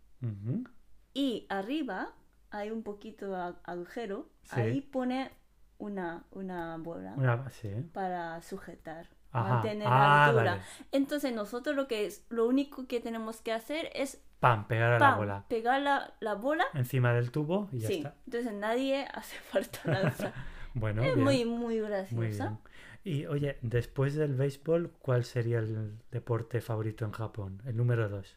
Y 1.13 1.47
arriba 1.51 2.15
hay 2.51 2.71
un 2.71 2.83
poquito 2.83 3.29
de 3.31 3.37
ag- 3.37 3.61
agujero. 3.65 4.31
Sí. 4.45 4.61
Ahí 4.61 4.81
pone 4.81 5.31
una, 5.77 6.25
una 6.31 6.79
bola 6.79 7.13
Una, 7.19 7.51
sí. 7.51 7.69
para 7.93 8.41
sujetar, 8.41 9.09
Ajá. 9.33 9.55
mantener 9.57 9.87
Ah, 9.91 9.99
la 9.99 10.25
altura. 10.27 10.51
vale. 10.53 10.63
Entonces 10.93 11.35
nosotros 11.35 11.77
lo 11.77 11.87
que 11.89 12.07
es, 12.07 12.25
lo 12.31 12.47
único 12.47 12.87
que 12.87 13.01
tenemos 13.01 13.43
que 13.43 13.53
hacer 13.53 13.91
es 13.93 14.23
Pam, 14.41 14.67
pegar 14.67 14.93
a 14.95 14.99
la 14.99 15.15
bola. 15.15 15.45
pegar 15.49 15.83
la, 15.83 16.15
la 16.21 16.35
bola. 16.35 16.65
Encima 16.73 17.13
del 17.13 17.31
tubo 17.31 17.69
y 17.73 17.81
ya 17.81 17.89
sí. 17.89 17.95
está. 17.99 18.15
Entonces 18.25 18.53
nadie 18.55 19.07
hace 19.13 19.37
falta 19.41 19.81
lanzar. 19.91 20.33
Bueno, 20.79 21.03
es 21.03 21.15
bien. 21.15 21.25
muy, 21.25 21.45
muy 21.47 21.81
Muy 21.81 21.89
graciosa. 21.89 22.45
bien. 22.49 22.59
Y 23.07 23.25
oye, 23.27 23.57
después 23.63 24.15
del 24.17 24.35
béisbol, 24.35 24.91
¿cuál 24.99 25.25
sería 25.25 25.61
el 25.61 25.97
deporte 26.11 26.61
favorito 26.61 27.05
en 27.05 27.13
Japón? 27.13 27.63
El 27.65 27.77
número 27.77 28.09
dos. 28.09 28.37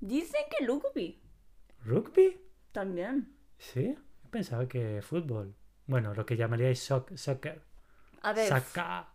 Dicen 0.00 0.42
que 0.56 0.64
rugby 0.66 1.20
¿Rugby? 1.84 2.40
también. 2.70 3.34
Sí. 3.58 3.96
Yo 4.22 4.30
pensaba 4.30 4.68
que 4.68 5.02
fútbol. 5.02 5.54
Bueno, 5.86 6.14
lo 6.14 6.24
que 6.24 6.36
llamaríais 6.36 6.88
soc- 6.88 7.16
soccer. 7.16 7.62
A 8.22 8.32
ver, 8.32 8.48
Saca. 8.48 9.08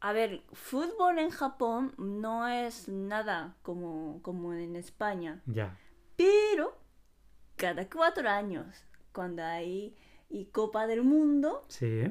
A 0.00 0.12
ver, 0.12 0.42
fútbol 0.54 1.18
en 1.18 1.28
Japón 1.30 1.92
no 1.98 2.48
es 2.48 2.88
nada 2.88 3.56
como, 3.62 4.22
como 4.22 4.54
en 4.54 4.74
España, 4.76 5.42
Ya. 5.44 5.76
pero 6.16 6.78
cada 7.56 7.88
cuatro 7.90 8.28
años, 8.28 8.84
cuando 9.12 9.42
hay 9.42 9.94
y 10.30 10.46
Copa 10.46 10.86
del 10.86 11.02
Mundo, 11.02 11.64
Sí. 11.68 12.04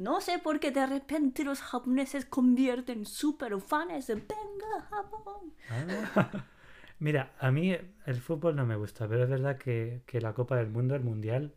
No 0.00 0.20
sé 0.20 0.38
por 0.38 0.58
qué 0.60 0.70
de 0.70 0.86
repente 0.86 1.44
los 1.44 1.60
japoneses 1.60 2.24
convierten 2.24 3.04
super 3.06 3.58
fans 3.60 4.06
de 4.06 4.14
venga 4.16 4.80
Japón. 4.88 5.52
Ah. 5.70 6.44
Mira, 6.98 7.32
a 7.38 7.50
mí 7.50 7.74
el 8.06 8.20
fútbol 8.20 8.56
no 8.56 8.66
me 8.66 8.76
gusta, 8.76 9.08
pero 9.08 9.24
es 9.24 9.30
verdad 9.30 9.56
que, 9.56 10.02
que 10.06 10.20
la 10.20 10.34
Copa 10.34 10.56
del 10.56 10.68
Mundo, 10.68 10.94
el 10.94 11.02
Mundial, 11.02 11.54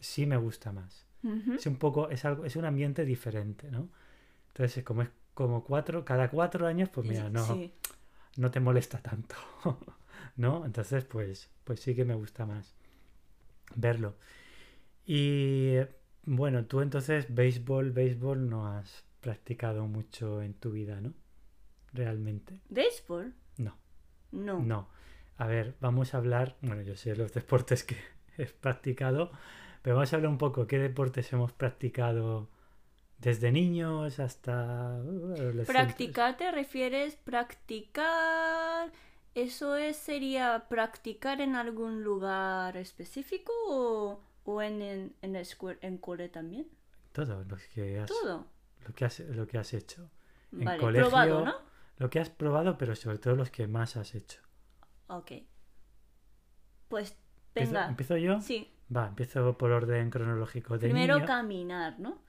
sí 0.00 0.26
me 0.26 0.36
gusta 0.36 0.72
más. 0.72 1.06
Es 1.56 1.66
un 1.66 1.76
poco, 1.76 2.08
es 2.10 2.24
algo, 2.24 2.44
es 2.44 2.54
un 2.54 2.64
ambiente 2.64 3.04
diferente, 3.04 3.68
¿no? 3.70 3.88
Entonces, 4.48 4.84
como 4.84 5.02
es 5.02 5.08
como 5.34 5.64
cuatro, 5.64 6.04
cada 6.04 6.30
cuatro 6.30 6.66
años, 6.68 6.88
pues 6.88 7.08
mira, 7.08 7.28
no, 7.28 7.44
Sí. 7.44 7.74
no 8.36 8.50
te 8.52 8.60
molesta 8.60 8.98
tanto, 8.98 9.34
¿no? 10.36 10.64
Entonces, 10.64 11.04
pues, 11.04 11.50
pues 11.64 11.80
sí 11.80 11.96
que 11.96 12.04
me 12.04 12.14
gusta 12.14 12.46
más 12.46 12.74
verlo. 13.74 14.14
Y 15.04 15.74
bueno, 16.26 16.66
tú 16.66 16.80
entonces 16.80 17.32
béisbol, 17.34 17.92
béisbol 17.92 18.50
no 18.50 18.66
has 18.66 19.04
practicado 19.20 19.86
mucho 19.86 20.42
en 20.42 20.54
tu 20.54 20.72
vida, 20.72 21.00
¿no? 21.00 21.14
Realmente. 21.92 22.60
¿Béisbol? 22.68 23.32
No. 23.56 23.76
No. 24.32 24.60
No. 24.60 24.88
A 25.38 25.46
ver, 25.46 25.76
vamos 25.80 26.14
a 26.14 26.18
hablar, 26.18 26.56
bueno, 26.62 26.82
yo 26.82 26.96
sé 26.96 27.16
los 27.16 27.32
deportes 27.34 27.84
que 27.84 27.96
he 28.36 28.46
practicado, 28.46 29.30
pero 29.82 29.96
vamos 29.96 30.12
a 30.12 30.16
hablar 30.16 30.30
un 30.30 30.38
poco 30.38 30.66
qué 30.66 30.78
deportes 30.78 31.32
hemos 31.32 31.52
practicado 31.52 32.48
desde 33.18 33.52
niños 33.52 34.18
hasta 34.18 34.96
adolescentes. 34.96 35.66
¿Practicar 35.66 36.36
te 36.36 36.50
refieres 36.50 37.16
practicar? 37.16 38.92
¿Eso 39.34 39.76
es, 39.76 39.96
sería 39.96 40.66
practicar 40.68 41.40
en 41.40 41.56
algún 41.56 42.02
lugar 42.02 42.76
específico 42.76 43.52
o, 43.68 44.20
o 44.46 44.62
en, 44.62 44.80
en, 44.82 45.14
en, 45.22 45.32
la 45.34 45.40
escuela, 45.40 45.78
en 45.82 45.98
cole 45.98 46.28
también? 46.30 46.66
Todo 47.12 47.44
lo 47.44 47.56
que 47.74 47.98
has, 48.00 48.08
Todo. 48.08 48.46
lo 48.86 48.94
que 48.94 49.04
has, 49.04 49.20
lo 49.20 49.46
que 49.46 49.58
has 49.58 49.74
hecho. 49.74 50.08
En 50.52 50.64
colegio- 50.78 51.08
probado, 51.10 51.44
¿no? 51.44 51.54
Lo 51.98 52.08
que 52.10 52.20
has 52.20 52.30
probado, 52.30 52.78
pero 52.78 52.94
sobre 52.96 53.18
todo 53.18 53.36
los 53.36 53.50
que 53.50 53.66
más 53.66 53.96
has 53.96 54.14
hecho. 54.14 54.40
Ok. 55.08 55.32
Pues 56.88 57.16
¿Empiezo, 57.54 57.72
venga. 57.72 57.88
¿empiezo 57.88 58.16
yo? 58.16 58.40
Sí, 58.40 58.72
Va, 58.94 59.08
empiezo 59.08 59.58
por 59.58 59.72
orden 59.72 60.10
cronológico. 60.10 60.74
De 60.78 60.86
primero 60.88 61.14
niño- 61.16 61.26
caminar, 61.26 61.98
¿no? 61.98 62.22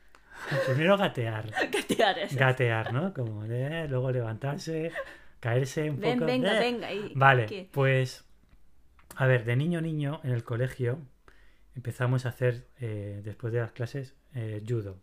primero 0.65 0.97
gatear. 0.97 1.51
Gatear 1.71 2.19
eso. 2.19 2.35
Gatear, 2.39 2.93
¿no? 2.93 3.13
Como 3.13 3.43
de, 3.43 3.87
luego 3.87 4.11
levantarse, 4.11 4.91
caerse 5.39 5.89
un 5.91 5.99
Ven, 5.99 6.19
poco. 6.19 6.25
venga, 6.25 6.53
de- 6.53 6.59
venga. 6.59 6.91
y- 6.93 7.13
Vale, 7.15 7.45
¿qué? 7.45 7.69
pues 7.71 8.23
a 9.15 9.25
ver, 9.27 9.45
de 9.45 9.55
niño 9.55 9.81
niño 9.81 10.19
en 10.23 10.31
el 10.31 10.43
colegio 10.43 10.99
empezamos 11.77 12.25
a 12.25 12.29
hacer 12.29 12.67
eh, 12.79 13.21
después 13.23 13.53
de 13.53 13.59
las 13.59 13.71
clases 13.71 14.15
eh, 14.33 14.63
judo. 14.67 14.99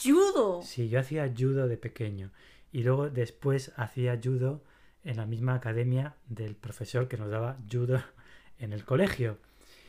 ¡Judo! 0.00 0.62
Sí, 0.62 0.90
yo 0.90 1.00
hacía 1.00 1.32
judo 1.34 1.66
de 1.66 1.78
pequeño 1.78 2.30
y 2.70 2.82
luego 2.82 3.08
después 3.08 3.72
hacía 3.76 4.20
judo 4.22 4.62
en 5.02 5.16
la 5.16 5.24
misma 5.24 5.54
academia 5.54 6.16
del 6.28 6.56
profesor 6.56 7.08
que 7.08 7.16
nos 7.16 7.30
daba 7.30 7.56
judo 7.72 8.02
en 8.58 8.74
el 8.74 8.84
colegio. 8.84 9.38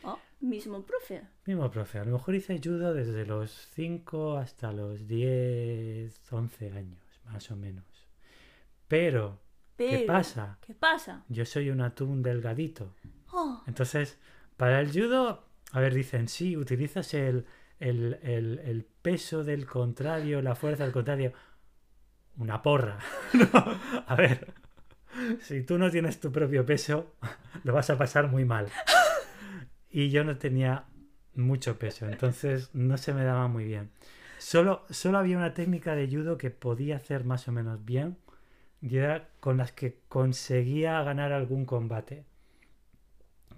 Oh, 0.04 0.18
mismo 0.40 0.84
profe. 0.84 1.22
Mismo 1.46 1.70
profe, 1.70 2.00
a 2.00 2.06
lo 2.06 2.14
mejor 2.14 2.34
hice 2.34 2.62
judo 2.64 2.94
desde 2.94 3.26
los 3.26 3.52
5 3.74 4.38
hasta 4.38 4.72
los 4.72 5.06
10, 5.06 6.32
11 6.32 6.72
años, 6.72 7.04
más 7.26 7.52
o 7.52 7.58
menos. 7.58 7.84
Pero, 8.88 9.42
¿qué 9.76 9.90
Pero, 9.90 10.06
pasa? 10.08 10.60
¿Qué 10.62 10.74
pasa? 10.74 11.26
Yo 11.28 11.46
soy 11.46 11.70
un 11.70 11.82
atún 11.82 12.24
delgadito. 12.24 12.96
Oh, 13.34 13.62
Entonces, 13.68 14.18
para 14.56 14.80
el 14.80 14.94
judo, 14.94 15.49
a 15.72 15.80
ver, 15.80 15.94
dicen, 15.94 16.28
sí, 16.28 16.58
utilizas 16.58 17.14
el, 17.14 17.46
el, 17.80 18.20
el- 18.24 18.86
peso 19.02 19.44
del 19.44 19.66
contrario, 19.66 20.42
la 20.42 20.56
fuerza 20.56 20.84
del 20.84 20.92
contrario. 20.94 21.34
Una 22.38 22.62
porra. 22.62 22.98
A 24.08 24.16
ver, 24.16 24.54
si 25.42 25.64
tú 25.64 25.78
no 25.78 25.92
tienes 25.92 26.20
tu 26.20 26.32
propio 26.32 26.66
peso, 26.66 27.16
lo 27.64 27.74
vas 27.74 27.90
a 27.90 27.98
pasar 27.98 28.30
muy 28.30 28.46
mal. 28.46 28.68
Y 29.90 30.10
yo 30.10 30.24
no 30.24 30.38
tenía 30.38 30.86
mucho 31.36 31.78
peso, 31.80 32.08
entonces 32.08 32.70
no 32.74 32.98
se 32.98 33.14
me 33.14 33.24
daba 33.24 33.48
muy 33.48 33.66
bien. 33.66 33.92
Solo, 34.38 34.86
solo 34.90 35.18
había 35.18 35.38
una 35.38 35.54
técnica 35.54 35.96
de 35.96 36.08
judo 36.08 36.38
que 36.38 36.50
podía 36.52 36.98
hacer 36.98 37.24
más 37.26 37.48
o 37.48 37.52
menos 37.52 37.84
bien 37.86 38.18
y 38.82 38.98
era 38.98 39.30
con 39.40 39.58
las 39.58 39.72
que 39.74 40.00
conseguía 40.10 41.02
ganar 41.04 41.34
algún 41.34 41.66
combate 41.66 42.26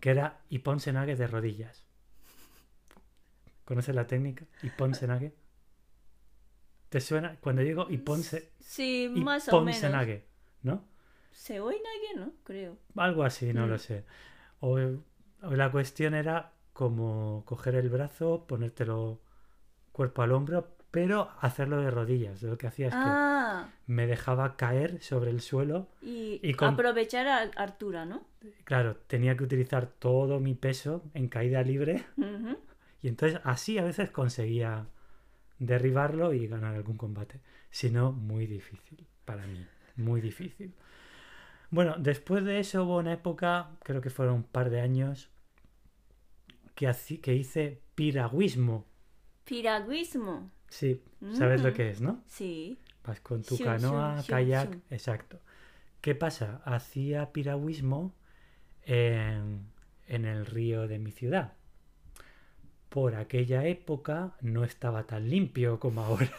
que 0.01 0.09
era 0.09 0.41
Ippon 0.49 0.79
Senage 0.81 1.15
de 1.15 1.27
rodillas. 1.27 1.85
¿Conoces 3.71 3.95
la 3.95 4.05
técnica? 4.05 4.45
Ippon 4.63 4.93
Senage. 4.93 5.31
¿Te 6.89 6.99
suena? 6.99 7.37
Cuando 7.39 7.61
digo 7.61 7.87
Ippon, 7.89 8.21
se... 8.21 8.51
sí, 8.59 9.09
más 9.15 9.47
o 9.47 9.61
menos. 9.61 9.79
Senage, 9.79 10.25
¿no? 10.63 10.83
Se 11.31 11.61
oye 11.61 11.77
nadie, 11.81 12.21
¿no? 12.25 12.33
Creo. 12.43 12.77
Algo 12.97 13.23
así, 13.23 13.53
no 13.53 13.65
Mm. 13.65 13.69
lo 13.69 13.77
sé. 13.77 14.03
O, 14.59 14.77
o 14.77 15.51
la 15.55 15.71
cuestión 15.71 16.15
era 16.15 16.51
como 16.73 17.43
coger 17.45 17.75
el 17.75 17.87
brazo, 17.87 18.43
ponértelo 18.45 19.21
cuerpo 19.93 20.21
al 20.21 20.33
hombro, 20.33 20.75
pero 20.91 21.29
hacerlo 21.39 21.77
de 21.77 21.91
rodillas. 21.91 22.43
Lo 22.43 22.57
que 22.57 22.67
hacía 22.67 22.89
es 22.89 22.93
Ah, 22.93 23.69
que 23.87 23.93
me 23.93 24.05
dejaba 24.05 24.57
caer 24.57 25.01
sobre 25.01 25.29
el 25.31 25.39
suelo. 25.39 25.87
y, 26.01 26.41
Y 26.43 26.55
con- 26.55 26.73
aprovechar 26.73 27.25
a 27.29 27.43
Artura, 27.55 28.03
¿no? 28.03 28.25
Claro, 28.65 28.97
tenía 29.07 29.37
que 29.37 29.45
utilizar 29.45 29.85
todo 29.87 30.41
mi 30.41 30.55
peso 30.55 31.03
en 31.13 31.29
caída 31.29 31.61
libre. 31.63 32.03
Y 33.01 33.07
entonces 33.07 33.39
así 33.43 33.77
a 33.77 33.83
veces 33.83 34.11
conseguía 34.11 34.87
derribarlo 35.59 36.33
y 36.33 36.47
ganar 36.47 36.75
algún 36.75 36.97
combate. 36.97 37.39
Si 37.69 37.89
no, 37.89 38.11
muy 38.11 38.45
difícil 38.47 39.07
para 39.25 39.45
mí. 39.47 39.65
Muy 39.95 40.21
difícil. 40.21 40.73
Bueno, 41.69 41.95
después 41.97 42.43
de 42.43 42.59
eso 42.59 42.83
hubo 42.83 42.97
una 42.97 43.13
época, 43.13 43.71
creo 43.83 44.01
que 44.01 44.09
fueron 44.09 44.35
un 44.35 44.43
par 44.43 44.69
de 44.69 44.81
años, 44.81 45.29
que, 46.75 46.91
que 47.21 47.33
hice 47.33 47.81
piragüismo. 47.95 48.85
Piragüismo. 49.45 50.51
Sí, 50.69 51.01
sabes 51.33 51.61
lo 51.61 51.69
Mm. 51.71 51.73
que 51.73 51.89
es, 51.89 52.01
¿no? 52.01 52.23
Sí. 52.27 52.77
Vas 53.05 53.19
con 53.21 53.41
tu 53.41 53.55
Shun, 53.57 53.65
canoa, 53.67 54.17
shun, 54.21 54.25
kayak, 54.27 54.69
shun. 54.71 54.83
exacto. 54.89 55.39
¿Qué 56.01 56.15
pasa? 56.15 56.61
Hacía 56.65 57.31
piragüismo 57.31 58.13
en, 58.83 59.67
en 60.07 60.25
el 60.25 60.45
río 60.45 60.87
de 60.87 60.99
mi 60.99 61.11
ciudad. 61.11 61.53
Por 62.91 63.15
aquella 63.15 63.65
época 63.67 64.33
no 64.41 64.65
estaba 64.65 65.03
tan 65.03 65.29
limpio 65.29 65.79
como 65.79 66.01
ahora. 66.01 66.29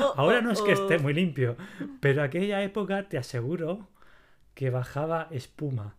Oh, 0.00 0.12
Ahora 0.16 0.38
oh, 0.38 0.42
no 0.42 0.50
es 0.50 0.60
que 0.60 0.72
esté 0.72 0.96
oh. 0.96 0.98
muy 0.98 1.14
limpio, 1.14 1.56
pero 2.00 2.20
aquella 2.20 2.64
época 2.64 3.08
te 3.08 3.16
aseguro 3.16 3.86
que 4.54 4.70
bajaba 4.70 5.28
espuma. 5.30 5.94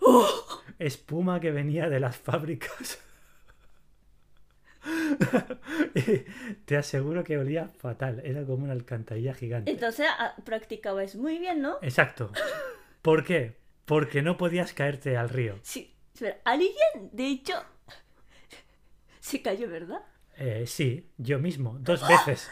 ¡Oh! 0.00 0.26
Espuma 0.80 1.38
que 1.38 1.52
venía 1.52 1.88
de 1.88 2.00
las 2.00 2.16
fábricas. 2.16 3.00
Te 6.64 6.76
aseguro 6.76 7.22
que 7.22 7.38
olía 7.38 7.68
fatal. 7.68 8.20
Era 8.24 8.44
como 8.44 8.64
una 8.64 8.72
alcantarilla 8.72 9.32
gigante. 9.32 9.70
Entonces 9.70 10.08
ah, 10.18 10.34
practicabas 10.44 11.14
muy 11.14 11.38
bien, 11.38 11.62
¿no? 11.62 11.76
Exacto. 11.82 12.32
¿Por 13.00 13.22
qué? 13.22 13.54
Porque 13.84 14.22
no 14.22 14.36
podías 14.36 14.72
caerte 14.72 15.16
al 15.16 15.28
río. 15.28 15.60
Sí. 15.62 15.92
Espera, 16.12 16.38
alguien, 16.44 17.10
de 17.12 17.26
hecho, 17.26 17.54
se 19.26 19.42
cayó, 19.42 19.68
¿verdad? 19.68 20.02
Eh, 20.36 20.64
sí, 20.68 21.10
yo 21.18 21.40
mismo, 21.40 21.78
dos 21.80 22.06
veces. 22.06 22.48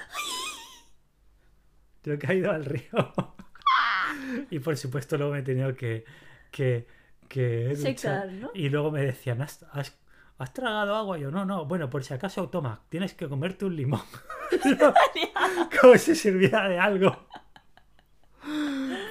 Yo 2.03 2.15
he 2.15 2.19
caído 2.19 2.51
al 2.51 2.65
río. 2.65 2.91
y 4.51 4.59
por 4.59 4.77
supuesto 4.77 5.17
luego 5.17 5.35
me 5.35 5.39
he 5.39 5.43
tenido 5.43 5.77
que, 5.77 6.05
que, 6.51 6.89
que 7.29 7.77
Secar. 7.77 8.29
¿no? 8.33 8.51
Y 8.55 8.71
luego 8.71 8.91
me 8.91 9.03
decían, 9.03 9.41
¿Has, 9.41 9.65
has, 9.71 9.97
has 10.37 10.53
tragado 10.53 10.97
agua? 10.97 11.17
Y 11.17 11.23
yo, 11.23 11.31
no, 11.31 11.45
no, 11.45 11.65
bueno, 11.65 11.89
por 11.89 12.03
si 12.03 12.13
acaso, 12.13 12.49
toma, 12.49 12.83
tienes 12.89 13.15
que 13.15 13.29
comerte 13.29 13.67
un 13.67 13.77
limón. 13.77 14.03
Como 15.81 15.97
si 15.97 16.17
sirviera 16.17 16.69
de 16.69 16.81
algo. 16.81 17.29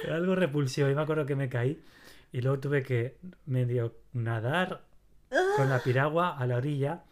Era 0.04 0.16
algo 0.16 0.34
repulsivo. 0.34 0.90
Y 0.90 0.94
me 0.94 1.00
acuerdo 1.00 1.24
que 1.24 1.34
me 1.34 1.48
caí. 1.48 1.82
Y 2.30 2.42
luego 2.42 2.60
tuve 2.60 2.82
que 2.82 3.16
medio 3.46 3.96
nadar 4.12 4.84
con 5.56 5.70
la 5.70 5.82
piragua 5.82 6.36
a 6.36 6.46
la 6.46 6.56
orilla. 6.56 7.04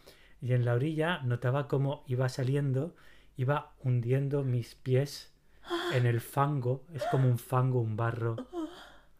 Y 0.43 0.53
en 0.55 0.65
la 0.65 0.75
orilla 0.75 1.21
notaba 1.23 1.69
cómo 1.69 2.03
iba 2.09 2.29
saliendo, 2.29 2.97
iba 3.37 3.75
hundiendo 3.79 4.43
mis 4.43 4.75
pies 4.75 5.33
en 5.95 6.05
el 6.05 6.21
fango. 6.21 6.85
Es 6.93 7.05
como 7.13 7.29
un 7.29 7.39
fango, 7.39 7.81
un 7.81 7.97
barro, 7.97 8.37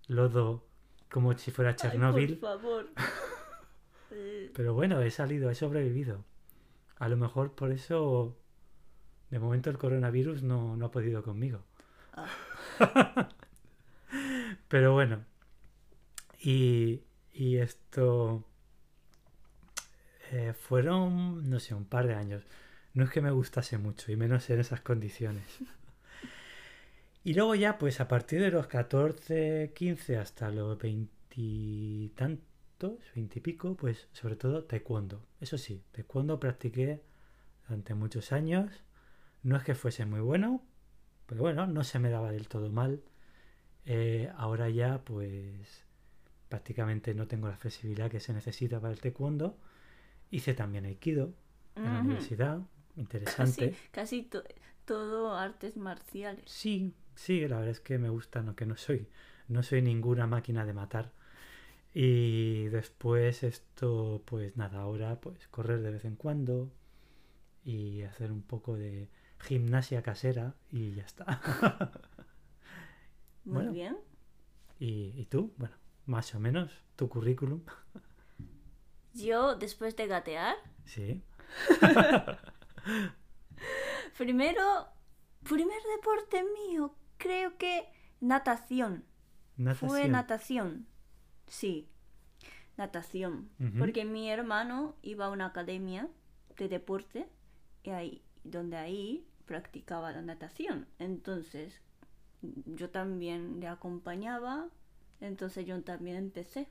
lodo, 0.09 0.65
como 1.11 1.39
si 1.39 1.53
fuera 1.53 1.71
Ay, 1.71 1.77
Chernóbil. 1.77 2.39
por 2.39 2.59
favor. 2.61 2.91
Pero 4.55 4.75
bueno, 4.75 5.01
he 5.01 5.13
salido, 5.13 5.49
he 5.49 5.55
sobrevivido. 5.55 6.25
A 6.99 7.09
lo 7.09 7.17
mejor 7.17 7.53
por 7.53 7.71
eso, 7.71 8.37
de 9.31 9.39
momento 9.39 9.71
el 9.71 9.79
coronavirus 9.79 10.43
no, 10.43 10.77
no 10.77 10.87
ha 10.87 10.91
podido 10.91 11.23
conmigo. 11.23 11.61
Pero 14.69 14.93
bueno. 14.93 15.25
Y, 16.41 17.03
y 17.33 17.59
esto... 17.59 18.45
eh, 20.33 20.55
fueron, 20.55 21.49
no 21.51 21.61
sé, 21.61 21.75
un 21.75 21.85
par 21.85 22.07
de 22.07 22.15
años. 22.15 22.43
No 22.95 23.05
es 23.05 23.11
que 23.11 23.21
me 23.21 23.31
gustase 23.31 23.79
mucho, 23.79 24.11
y 24.11 24.17
menos 24.17 24.49
en 24.51 24.61
esas 24.61 24.81
condiciones. 24.81 25.45
Y 27.25 27.35
luego 27.35 27.55
ya, 27.55 27.79
pues 27.79 28.01
a 28.01 28.09
partir 28.09 28.41
de 28.41 28.51
los 28.51 28.67
14, 28.67 29.73
15 29.77 30.17
hasta 30.17 30.51
los 30.51 30.77
20 30.77 32.11
tantos, 32.17 32.99
20 33.15 33.39
y 33.39 33.43
pico, 33.43 33.77
pues 33.77 34.09
sobre 34.13 34.35
todo 34.35 34.65
taekwondo. 34.65 35.25
Eso 35.41 35.57
sí, 35.57 35.85
taekwondo 35.93 36.41
practiqué 36.41 37.01
durante 37.69 37.95
muchos 37.95 38.33
años. 38.33 38.73
No 39.45 39.57
es 39.57 39.63
que 39.63 39.77
fuese 39.77 40.05
muy 40.05 40.19
bueno, 40.19 40.65
pero 41.27 41.43
bueno, 41.43 41.69
no 41.69 41.85
se 41.85 42.01
me 42.01 42.11
daba 42.11 42.33
del 42.33 42.49
todo 42.49 42.71
mal. 42.71 43.03
Eh, 43.85 44.29
ahora 44.37 44.69
ya, 44.69 45.05
pues 45.05 45.85
prácticamente 46.49 47.15
no 47.15 47.29
tengo 47.29 47.49
la 47.49 47.57
flexibilidad 47.57 48.11
que 48.11 48.19
se 48.19 48.33
necesita 48.33 48.81
para 48.81 48.93
el 48.93 49.01
taekwondo. 49.01 49.57
Hice 50.33 50.55
también 50.55 50.85
aikido 50.87 51.33
en 51.85 51.93
la 51.93 52.01
universidad, 52.01 52.61
interesante. 52.97 53.67
Casi, 53.67 53.89
casi 53.91 54.23
to- 54.25 54.43
todo 54.85 55.37
artes 55.37 55.77
marciales. 55.77 56.45
Sí, 56.47 56.95
sí, 57.15 57.41
la 57.49 57.57
verdad 57.59 57.71
es 57.73 57.81
que 57.81 57.99
me 57.99 58.09
gusta, 58.09 58.43
no 58.43 58.55
que 58.57 58.67
no 58.67 58.77
soy, 58.77 59.09
no 59.49 59.63
soy 59.63 59.83
ninguna 59.83 60.27
máquina 60.27 60.65
de 60.67 60.73
matar. 60.73 61.13
Y 61.95 62.67
después 62.69 63.43
esto, 63.45 64.23
pues 64.27 64.57
nada, 64.57 64.81
ahora 64.83 65.21
pues 65.21 65.49
correr 65.49 65.83
de 65.83 65.91
vez 65.93 66.05
en 66.07 66.17
cuando 66.17 66.73
y 67.65 68.03
hacer 68.03 68.33
un 68.33 68.43
poco 68.43 68.77
de 68.77 69.09
gimnasia 69.41 70.03
casera 70.03 70.55
y 70.73 70.95
ya 70.95 71.05
está. 71.05 71.41
Muy 73.45 73.55
Bueno. 73.55 73.69
bien. 73.69 73.97
¿Y, 74.79 75.13
y 75.17 75.27
tú? 75.27 75.53
Bueno, 75.57 75.75
más 76.07 76.35
o 76.35 76.41
menos, 76.41 76.71
tu 76.97 77.09
currículum. 77.09 77.63
Yo, 79.15 79.57
después 79.57 79.97
de 79.97 80.07
gatear, 80.07 80.57
Sí. 80.85 81.23
primero, 84.19 84.89
primer 85.45 85.79
deporte 85.97 86.43
mío, 86.69 86.95
creo 87.19 87.57
que 87.57 87.89
natación. 88.21 89.05
Natación. 89.57 89.91
Fue 89.91 90.09
natación. 90.09 90.87
Sí, 91.47 91.89
natación. 92.77 93.51
Porque 93.79 94.05
mi 94.05 94.31
hermano 94.31 94.97
iba 95.03 95.27
a 95.27 95.31
una 95.31 95.47
academia 95.47 96.09
de 96.57 96.69
deporte 96.69 97.29
y 97.83 97.91
ahí, 97.91 98.23
donde 98.45 98.77
ahí 98.77 99.27
practicaba 99.47 100.13
la 100.13 100.23
natación. 100.23 100.87
Entonces, 100.99 101.81
yo 102.41 102.91
también 102.91 103.61
le 103.61 103.69
acompañaba. 103.69 104.69
Entonces 105.21 105.67
yo 105.67 105.81
también 105.83 106.17
empecé. 106.17 106.69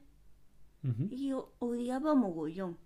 Y 0.83 1.29
yo 1.29 1.53
odiaba 1.59 2.15
mogollón. 2.15 2.77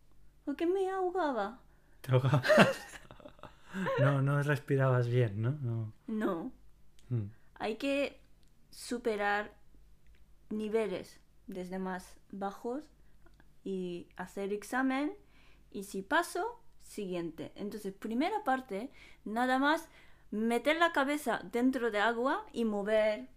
Porque 0.43 0.65
me 0.65 0.89
ahogaba. 0.89 1.62
Te 2.01 2.12
ahogabas. 2.12 2.43
no, 3.99 4.21
no 4.21 4.41
respirabas 4.43 5.08
bien, 5.08 5.41
¿no? 5.41 5.51
no. 5.62 5.93
No. 6.08 6.51
Mm. 7.10 7.29
Hay 7.55 7.77
que 7.77 8.19
superar 8.69 9.53
niveles 10.49 11.19
desde 11.47 11.79
más 11.79 12.17
bajos 12.31 12.84
y 13.63 14.08
hacer 14.17 14.51
examen 14.53 15.13
y 15.71 15.84
si 15.84 16.01
paso, 16.01 16.62
siguiente. 16.84 17.51
Entonces, 17.55 17.93
primera 17.93 18.43
parte, 18.43 18.91
nada 19.23 19.58
más 19.58 19.88
meter 20.31 20.75
la 20.77 20.91
cabeza 20.91 21.41
dentro 21.51 21.91
de 21.91 21.99
agua 21.99 22.45
y 22.51 22.65
mover 22.65 23.29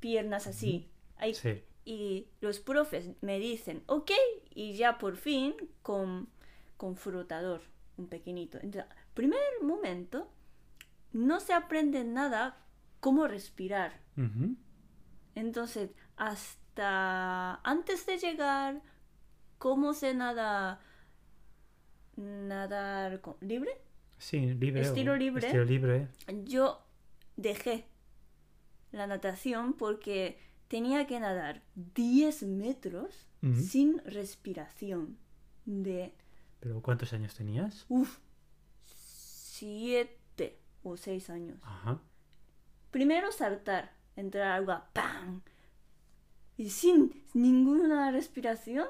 piernas 0.00 0.46
así. 0.46 0.88
Hay- 1.16 1.34
Sí. 1.34 1.62
Y 1.90 2.28
los 2.42 2.60
profes 2.60 3.12
me 3.22 3.38
dicen, 3.38 3.82
ok, 3.86 4.10
y 4.54 4.74
ya 4.74 4.98
por 4.98 5.16
fin 5.16 5.54
con, 5.80 6.28
con 6.76 6.96
frotador, 6.96 7.62
un 7.96 8.08
pequeñito. 8.08 8.58
Entonces, 8.60 8.92
primer 9.14 9.40
momento, 9.62 10.30
no 11.14 11.40
se 11.40 11.54
aprende 11.54 12.04
nada 12.04 12.58
cómo 13.00 13.26
respirar. 13.26 14.00
Entonces, 15.34 15.88
hasta 16.18 17.54
antes 17.64 18.04
de 18.04 18.18
llegar, 18.18 18.82
¿cómo 19.56 19.94
se 19.94 20.12
nada? 20.12 20.80
Nadar 22.16 23.20
con- 23.20 23.36
libre. 23.40 23.70
Sí, 24.18 24.40
libre. 24.54 24.80
o- 24.80 24.84
Estilo 24.84 25.16
libre. 25.16 25.46
Estilo 25.46 25.64
libre. 25.64 26.08
Yo 26.44 26.82
dejé 27.36 27.86
la 28.90 29.06
natación 29.06 29.74
porque 29.74 30.38
tenía 30.68 31.06
que 31.06 31.18
nadar 31.18 31.62
10 31.74 32.42
metros 32.44 33.26
sin 33.54 33.98
respiración. 34.04 35.16
De, 35.64 36.14
¿Pero 36.60 36.80
cuántos 36.82 37.12
años 37.12 37.34
tenías? 37.34 37.84
uff, 37.88 38.18
7 38.84 40.58
o 40.82 40.96
6 40.96 41.30
años. 41.30 41.58
Ajá. 41.62 42.00
Primero 42.90 43.32
saltar, 43.32 43.92
entrar 44.16 44.52
al 44.52 44.62
agua, 44.62 44.90
¡pam! 44.92 45.42
Y 46.56 46.70
sin 46.70 47.22
ninguna 47.34 48.10
respiración, 48.10 48.86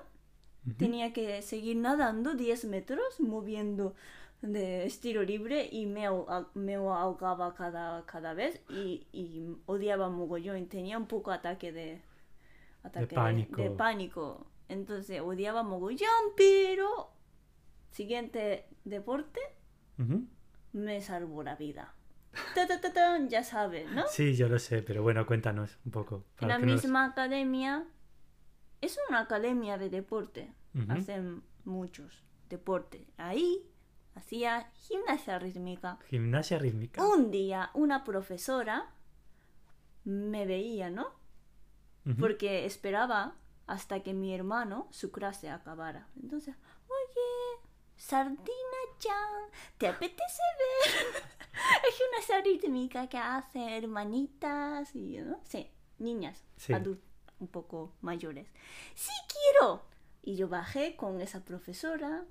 tenía 0.78 1.12
que 1.12 1.42
seguir 1.42 1.76
nadando 1.76 2.34
10 2.34 2.64
metros, 2.66 3.20
moviendo 3.20 3.94
de 4.42 4.84
estilo 4.86 5.22
libre 5.22 5.68
y 5.70 5.86
me, 5.86 6.06
me 6.54 6.74
ahogaba 6.76 7.54
cada, 7.54 8.04
cada 8.06 8.34
vez 8.34 8.60
y, 8.68 9.06
y 9.12 9.56
odiaba 9.66 10.08
mogollón. 10.08 10.66
Tenía 10.66 10.96
un 10.98 11.06
poco 11.06 11.32
ataque 11.32 11.72
de, 11.72 12.00
ataque 12.82 13.14
pánico. 13.14 13.60
de 13.62 13.70
pánico. 13.70 14.46
Entonces 14.68 15.20
odiaba 15.20 15.62
mogollón, 15.62 16.08
pero 16.36 17.10
siguiente 17.90 18.66
deporte 18.84 19.40
me 20.72 21.00
salvó 21.00 21.42
la 21.42 21.56
vida. 21.56 21.94
Ta, 22.54 22.66
ta, 22.68 22.80
ta, 22.80 23.18
ya 23.26 23.42
sabes, 23.42 23.90
¿no? 23.90 24.04
Sí, 24.08 24.36
yo 24.36 24.48
lo 24.48 24.58
sé, 24.58 24.82
pero 24.82 25.02
bueno, 25.02 25.26
cuéntanos 25.26 25.78
un 25.84 25.90
poco. 25.90 26.24
En 26.40 26.48
la 26.48 26.58
nos- 26.58 26.66
misma 26.82 27.06
academia, 27.06 27.84
es 28.80 28.98
una 29.08 29.20
academia 29.20 29.78
de 29.78 29.90
deporte, 29.90 30.52
hacen 30.88 31.42
muchos 31.64 32.22
deportes. 32.48 33.02
Ahí 33.16 33.66
hacía 34.18 34.70
gimnasia 34.74 35.38
rítmica. 35.38 35.98
Gimnasia 36.10 36.58
rítmica. 36.58 37.04
Un 37.06 37.30
día 37.30 37.70
una 37.74 38.04
profesora 38.04 38.90
me 40.04 40.46
veía, 40.46 40.90
¿no? 40.90 41.16
Porque 42.18 42.64
esperaba 42.64 43.34
hasta 43.66 44.02
que 44.02 44.14
mi 44.14 44.34
hermano 44.34 44.88
su 44.90 45.10
clase 45.12 45.50
acabara. 45.50 46.08
Entonces, 46.22 46.54
oye, 46.86 47.68
Sardina 47.96 48.80
Chan, 48.98 49.50
¿te 49.76 49.88
apetece 49.88 50.42
ver? 50.58 51.22
es 51.88 51.94
gimnasia 51.98 52.40
rítmica 52.40 53.08
que 53.08 53.18
hacen 53.18 53.68
hermanitas 53.68 54.94
y, 54.96 55.18
¿no? 55.18 55.38
Sí, 55.44 55.70
niñas, 55.98 56.42
Sí. 56.56 56.72
adultas, 56.72 57.04
un 57.40 57.48
poco 57.48 57.92
mayores. 58.00 58.48
¡Sí 58.94 59.12
quiero! 59.28 59.82
Y 60.22 60.36
yo 60.36 60.48
bajé 60.48 60.96
con 60.96 61.20
esa 61.20 61.44
profesora 61.44 62.24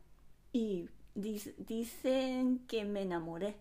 y 0.54 0.90
dicen 1.22 2.60
que 2.68 2.86
me 2.86 3.02
enamoré. 3.02 3.58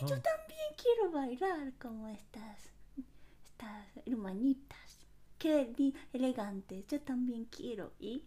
¡Ay, 0.00 0.08
yo 0.08 0.16
Oh. 0.16 0.20
también 0.20 0.68
quiero 0.76 1.10
bailar 1.12 1.72
como 1.78 2.08
estas, 2.08 2.70
estas 3.44 3.86
hermanitas! 4.06 5.06
¡Qué 5.38 5.72
elegantes! 6.12 6.86
Yo 6.88 7.00
también 7.00 7.44
quiero. 7.46 7.92
Y 8.00 8.24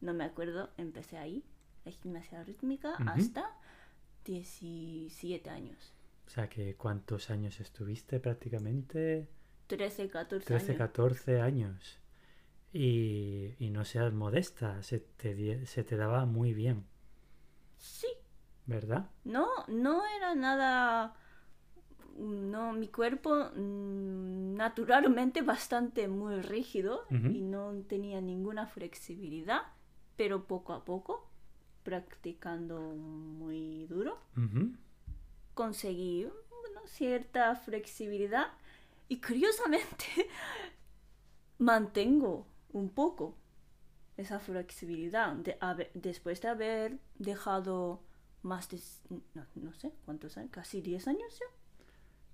no 0.00 0.12
me 0.14 0.24
acuerdo, 0.24 0.70
empecé 0.76 1.16
ahí, 1.18 1.44
la 1.84 1.92
gimnasia 1.92 2.42
rítmica, 2.42 2.94
Ujú. 3.00 3.08
hasta 3.08 3.56
17 4.24 5.48
años. 5.50 5.92
O 6.26 6.30
sea 6.30 6.48
que 6.48 6.76
¿cuántos 6.76 7.30
años 7.30 7.60
estuviste 7.60 8.20
prácticamente? 8.20 9.28
13, 9.68 10.08
14 10.08 10.46
13, 10.46 10.66
años. 10.72 10.78
14 10.78 11.40
años. 11.40 11.98
Y, 12.72 13.54
y 13.58 13.70
no 13.70 13.84
seas 13.84 14.12
modesta, 14.12 14.82
se 14.82 15.00
te, 15.00 15.66
se 15.66 15.82
te 15.84 15.96
daba 15.96 16.24
muy 16.26 16.54
bien, 16.54 16.84
Sí, 17.80 18.08
¿verdad? 18.66 19.10
no, 19.24 19.48
no 19.68 20.04
era 20.04 20.34
nada... 20.34 21.16
No, 22.16 22.74
mi 22.74 22.88
cuerpo 22.88 23.34
mm, 23.56 24.54
naturalmente 24.54 25.40
bastante 25.40 26.06
muy 26.06 26.42
rígido 26.42 27.06
y 27.10 27.40
no 27.40 27.72
tenía 27.88 28.20
ninguna 28.20 28.66
flexibilidad, 28.66 29.62
pero 30.16 30.44
poco 30.44 30.74
a 30.74 30.84
poco, 30.84 31.26
practicando 31.82 32.78
muy 32.78 33.86
duro, 33.86 34.18
conseguí 35.54 36.24
bueno, 36.24 36.82
cierta 36.84 37.56
flexibilidad 37.56 38.48
y 39.08 39.18
curiosamente 39.22 40.04
mantengo 41.58 42.46
un 42.72 42.90
poco 42.90 43.34
esa 44.20 44.38
flexibilidad 44.40 45.32
de 45.34 45.56
haber- 45.60 45.90
después 45.94 46.40
de 46.40 46.48
haber 46.48 46.98
dejado 47.18 48.02
más 48.42 48.68
de, 48.68 48.78
no, 49.34 49.44
no 49.56 49.72
sé, 49.74 49.92
¿cuántos 50.04 50.36
años? 50.36 50.50
¿Casi 50.52 50.80
10 50.80 51.06
años 51.08 51.38
ya? 51.38 51.46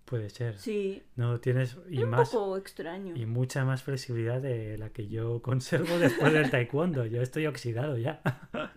Puede 0.05 0.31
ser. 0.31 0.57
Sí, 0.59 1.03
No 1.17 1.41
tienes 1.41 1.77
y 1.91 2.05
un 2.05 2.11
más 2.11 2.31
poco 2.31 2.57
extraño. 2.57 3.17
y 3.17 3.27
mucha 3.27 3.65
más 3.65 3.83
flexibilidad 3.83 4.41
de 4.41 4.79
la 4.79 4.91
que 4.91 5.09
yo 5.09 5.43
conservo 5.43 5.99
después 5.99 6.33
del 6.33 6.49
taekwondo. 6.51 7.07
Yo 7.07 7.23
estoy 7.23 7.47
oxidado 7.47 7.97
ya. 7.99 8.23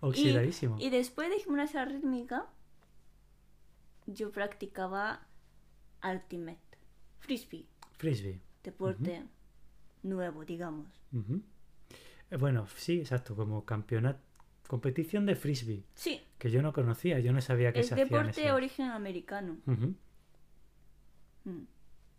Oxidadísimo. 0.00 0.76
Y 0.78 0.90
después 0.90 1.30
de 1.30 1.38
gimnasia 1.38 1.86
rítmica, 1.86 2.46
yo 4.06 4.30
practicaba 4.30 5.26
ultimate, 6.06 6.58
frisbee, 7.20 7.66
Frisbee. 7.96 8.42
deporte 8.62 9.24
nuevo, 10.02 10.44
digamos. 10.44 10.88
Eh, 11.14 11.40
Bueno, 12.30 12.66
sí, 12.76 13.00
exacto, 13.00 13.36
como 13.36 13.64
campeonato, 13.64 14.20
competición 14.66 15.26
de 15.26 15.36
frisbee, 15.36 15.84
Sí, 15.94 16.20
que 16.38 16.50
yo 16.50 16.62
no 16.62 16.72
conocía, 16.72 17.20
yo 17.20 17.32
no 17.32 17.40
sabía 17.40 17.72
que 17.72 17.80
es 17.80 17.88
se 17.88 17.94
hacían 17.94 18.08
deporte 18.26 18.40
de 18.40 18.52
origen 18.52 18.86
americano. 18.90 19.58
Mm. 21.44 21.60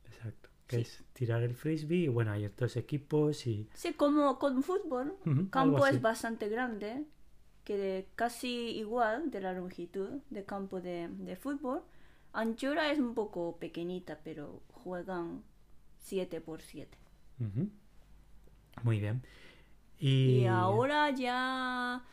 Exacto, 0.05 0.49
que 0.67 0.75
Sí. 0.77 0.81
es 0.83 1.03
tirar 1.13 1.43
el 1.43 1.55
frisbee 1.55 2.03
y 2.05 2.07
bueno, 2.07 2.31
hay 2.31 2.47
dos 2.49 2.77
equipos 2.77 3.45
y 3.47 3.67
Sí, 3.73 3.93
como 3.93 4.39
con 4.39 4.63
fútbol, 4.63 5.17
campo 5.49 5.85
es 5.87 6.01
bastante 6.01 6.47
grande, 6.49 7.03
que 7.63 7.77
de 7.77 8.07
casi 8.15 8.49
igual 8.77 9.31
de 9.31 9.41
la 9.41 9.53
longitud 9.53 10.21
de 10.29 10.45
campo 10.45 10.81
de, 10.81 11.07
de 11.09 11.35
fútbol. 11.35 11.81
Anchura 12.33 12.91
es 12.91 12.99
un 12.99 13.13
poco 13.15 13.57
pequeñita, 13.57 14.19
pero 14.23 14.61
juegan 14.71 15.43
7 15.99 16.41
por 16.41 16.61
7 16.61 16.97
Ujú. 17.39 17.69
Muy 18.83 18.99
bien. 18.99 19.23
Y, 19.99 20.45
Y 20.45 20.45
ahora 20.45 21.11
ya 21.11 22.03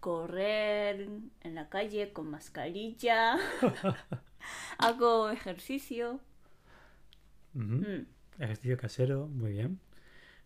correr 0.00 1.08
en 1.42 1.54
la 1.54 1.68
calle 1.70 2.12
con 2.12 2.30
mascarilla, 2.30 3.38
hago 4.78 5.30
ejercicio. 5.30 6.20
Mm. 7.54 8.02
Ejercicio 8.38 8.76
casero, 8.76 9.26
muy 9.28 9.52
bien. 9.52 9.80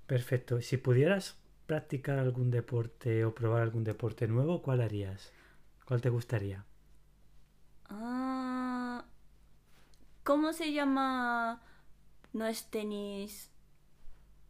Perfecto. 0.06 0.60
Si 0.62 0.76
pudieras 0.78 1.38
practicar 1.66 2.18
algún 2.20 2.50
deporte 2.50 3.24
o 3.24 3.34
probar 3.34 3.62
algún 3.62 3.84
deporte 3.84 4.28
nuevo, 4.28 4.62
¿cuál 4.62 4.80
harías? 4.82 5.32
¿Cuál 5.86 6.00
te 6.02 6.10
gustaría? 6.10 6.66
Ah, 7.90 9.04
¿Cómo 10.24 10.52
se 10.52 10.72
llama? 10.72 11.62
No 12.32 12.46
es 12.46 12.70
tenis, 12.70 13.50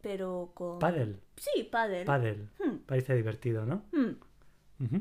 pero 0.01 0.51
con... 0.53 0.79
Pádel. 0.79 1.19
Sí, 1.35 1.63
pádel. 1.63 2.05
Pádel. 2.05 2.49
Hmm, 2.59 2.77
Parece 2.85 3.15
divertido, 3.15 3.65
¿no? 3.65 3.83
hmm. 3.91 4.97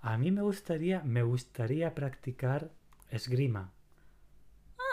A 0.00 0.18
mí 0.18 0.30
me 0.30 0.42
gustaría, 0.42 1.02
me 1.04 1.22
gustaría 1.22 1.94
practicar 1.94 2.70
esgrima. 3.10 3.72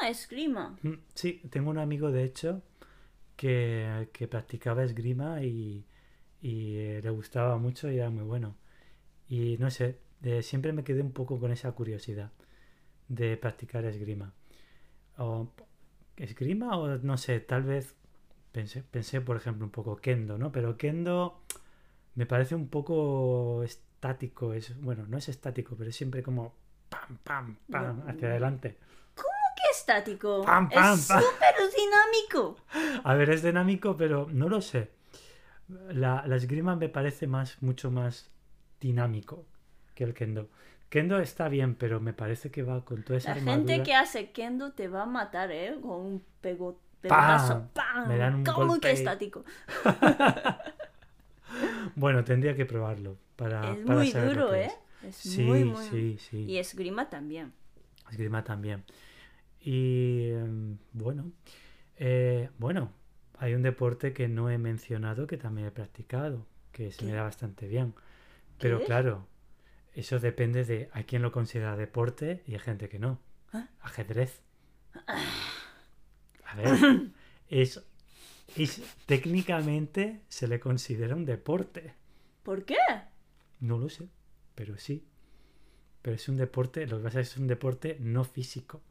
Ah, 0.02 0.10
esgrima. 0.10 0.78
Mm, 0.84 0.94
Sí, 1.16 1.42
tengo 1.50 1.70
un 1.72 1.78
amigo 1.80 2.12
de 2.12 2.24
hecho 2.24 2.62
que, 3.36 4.10
que 4.14 4.28
practicaba 4.28 4.84
esgrima 4.84 5.42
y, 5.44 5.86
y, 6.42 6.76
eh, 6.78 7.02
le 7.04 7.10
gustaba 7.10 7.58
mucho 7.58 7.90
y 7.92 7.98
era 7.98 8.10
muy 8.10 8.24
bueno. 8.24 8.56
Y 9.30 9.58
no 9.60 9.70
sé, 9.72 10.00
eh, 10.24 10.42
siempre 10.44 10.74
me 10.74 10.84
quedé 10.84 11.02
un 11.02 11.12
poco 11.14 11.40
con 11.40 11.52
esa 11.52 11.72
curiosidad 11.72 12.32
de 13.08 13.38
practicar 13.38 13.86
esgrima. 13.86 14.34
O, 15.18 15.52
esgrima 16.18 16.78
o 16.78 16.98
no 17.00 17.18
sé, 17.18 17.40
tal 17.40 17.64
vez 17.64 17.96
pensé, 18.52 18.84
pensé 18.84 19.22
por 19.22 19.38
ejemplo 19.38 19.66
un 19.66 19.72
poco 19.72 19.98
kendo, 19.98 20.38
¿no? 20.38 20.52
Pero 20.52 20.78
kendo 20.78 21.42
me 22.16 22.26
parece 22.26 22.56
un 22.56 22.68
poco 22.68 23.64
estático, 23.64 24.54
es 24.54 24.80
bueno, 24.82 25.06
no 25.08 25.18
es 25.18 25.30
estático, 25.30 25.76
pero 25.78 25.90
es 25.90 25.96
siempre 25.96 26.24
como 26.24 26.54
pam 26.90 27.18
pam 27.24 27.58
pam 27.70 28.04
hacia 28.08 28.30
adelante. 28.30 28.78
¿Qué 29.16 29.64
estático? 29.78 30.44
Pam, 30.46 30.70
pam, 30.70 30.94
es 30.94 31.06
súper 31.06 31.56
dinámico. 31.76 32.58
A 33.04 33.14
ver, 33.16 33.30
es 33.30 33.44
dinámico, 33.44 33.98
pero 33.98 34.28
no 34.32 34.48
lo 34.48 34.62
sé. 34.62 34.90
La, 35.90 36.26
la 36.26 36.36
esgrima 36.38 36.76
me 36.76 36.90
parece 36.90 37.28
más, 37.28 37.62
mucho 37.62 37.92
más 37.92 38.32
dinámico 38.80 39.46
que 39.96 40.06
el 40.06 40.14
kendo. 40.14 40.50
Kendo 40.90 41.20
está 41.20 41.50
bien, 41.50 41.76
pero 41.76 42.00
me 42.00 42.14
parece 42.14 42.50
que 42.52 42.64
va 42.64 42.84
con 42.86 43.04
toda 43.04 43.18
esa 43.18 43.32
La 43.32 43.36
armadura. 43.36 43.76
gente 43.76 43.84
que 43.84 43.94
hace 43.96 44.32
kendo 44.32 44.72
te 44.72 44.88
va 44.88 45.04
a 45.04 45.06
matar, 45.06 45.52
¿eh? 45.52 45.78
Con 45.82 46.00
un 46.00 46.24
pego, 46.42 46.80
¡Pam! 47.08 48.08
Me 48.08 48.18
dan 48.18 48.36
un 48.36 48.44
¿Cómo 48.44 48.68
golpe 48.68 48.88
que 48.90 48.94
estático? 48.94 49.44
Bueno, 51.96 52.24
tendría 52.24 52.56
que 52.56 52.66
probarlo 52.66 53.18
para, 53.36 53.72
es 53.74 53.80
para 53.86 54.00
muy 54.00 54.12
saber 54.12 54.36
lo 54.36 54.42
duro, 54.44 54.52
que 54.54 54.62
¿eh? 54.62 54.66
es. 54.66 55.10
Es 55.10 55.16
Sí, 55.16 55.44
muy, 55.44 55.64
muy... 55.66 55.86
sí, 55.88 56.18
sí. 56.20 56.38
Y 56.46 56.58
esgrima 56.58 57.10
también. 57.10 57.54
Esgrima 58.10 58.44
también. 58.44 58.84
Y 59.60 60.30
em, 60.32 60.78
bueno, 60.94 61.32
eh, 61.98 62.50
bueno, 62.58 62.92
hay 63.38 63.54
un 63.54 63.62
deporte 63.64 64.14
que 64.14 64.28
no 64.28 64.50
he 64.50 64.58
mencionado 64.58 65.28
que 65.28 65.38
también 65.38 65.68
he 65.68 65.72
practicado, 65.72 66.46
que 66.72 66.92
se 66.92 67.06
me 67.06 67.14
da 67.14 67.24
bastante 67.24 67.68
bien. 67.68 67.94
Pero 68.60 68.80
¿Qué? 68.80 68.86
claro, 68.86 69.28
eso 69.94 70.20
depende 70.20 70.66
de 70.66 70.90
a 70.94 71.04
quién 71.04 71.22
lo 71.22 71.32
considera 71.32 71.76
deporte 71.76 72.44
y 72.46 72.54
hay 72.54 72.60
gente 72.60 72.90
que 72.90 73.00
no. 73.00 73.20
¿Ah? 73.54 73.68
Ajedrez. 73.82 74.42
A 76.52 76.56
ver, 76.56 77.12
es, 77.50 77.82
es 78.56 78.82
técnicamente 79.06 80.22
se 80.28 80.48
le 80.48 80.60
considera 80.60 81.16
un 81.16 81.26
deporte. 81.26 81.94
¿Por 82.44 82.66
qué? 82.66 82.78
No 83.60 83.78
lo 83.78 83.90
sé, 83.90 84.10
pero 84.56 84.78
sí. 84.78 85.06
Pero 86.02 86.16
es 86.16 86.30
un 86.30 86.38
deporte, 86.38 86.88
lo 86.88 86.98
que 86.98 87.04
pasa 87.04 87.20
es 87.20 87.30
que 87.30 87.34
es 87.34 87.40
un 87.40 87.48
deporte 87.48 87.98
no 88.00 88.24
físico. 88.24 88.82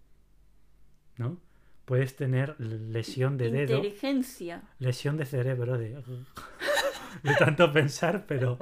¿No? 1.17 1.41
Puedes 1.85 2.15
tener 2.17 2.61
lesión 2.61 3.39
de 3.39 3.51
dedo, 3.51 3.77
Inteligencia. 3.77 4.63
lesión 4.79 5.17
de 5.17 5.25
cerebro, 5.25 5.79
de, 5.79 5.95
de 7.23 7.35
tanto 7.39 7.73
pensar, 7.73 8.27
pero... 8.27 8.59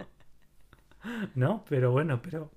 ¿No? 1.35 1.65
Pero 1.69 1.91
bueno, 1.91 2.23
pero... 2.23 2.51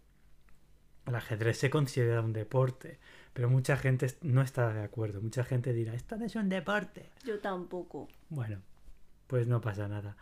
El 1.05 1.15
ajedrez 1.15 1.57
se 1.57 1.71
considera 1.71 2.21
un 2.21 2.33
deporte, 2.33 2.99
pero 3.33 3.49
mucha 3.49 3.77
gente 3.77 4.07
no 4.21 4.41
está 4.41 4.73
de 4.73 4.83
acuerdo. 4.83 5.21
Mucha 5.21 5.43
gente 5.43 5.73
dirá, 5.73 5.93
esto 5.93 6.17
no 6.17 6.25
es 6.25 6.35
un 6.35 6.49
deporte. 6.49 7.09
Yo 7.25 7.39
tampoco. 7.39 8.07
Bueno, 8.29 8.61
pues 9.27 9.47
no 9.47 9.61
pasa 9.61 9.87
nada. 9.87 10.17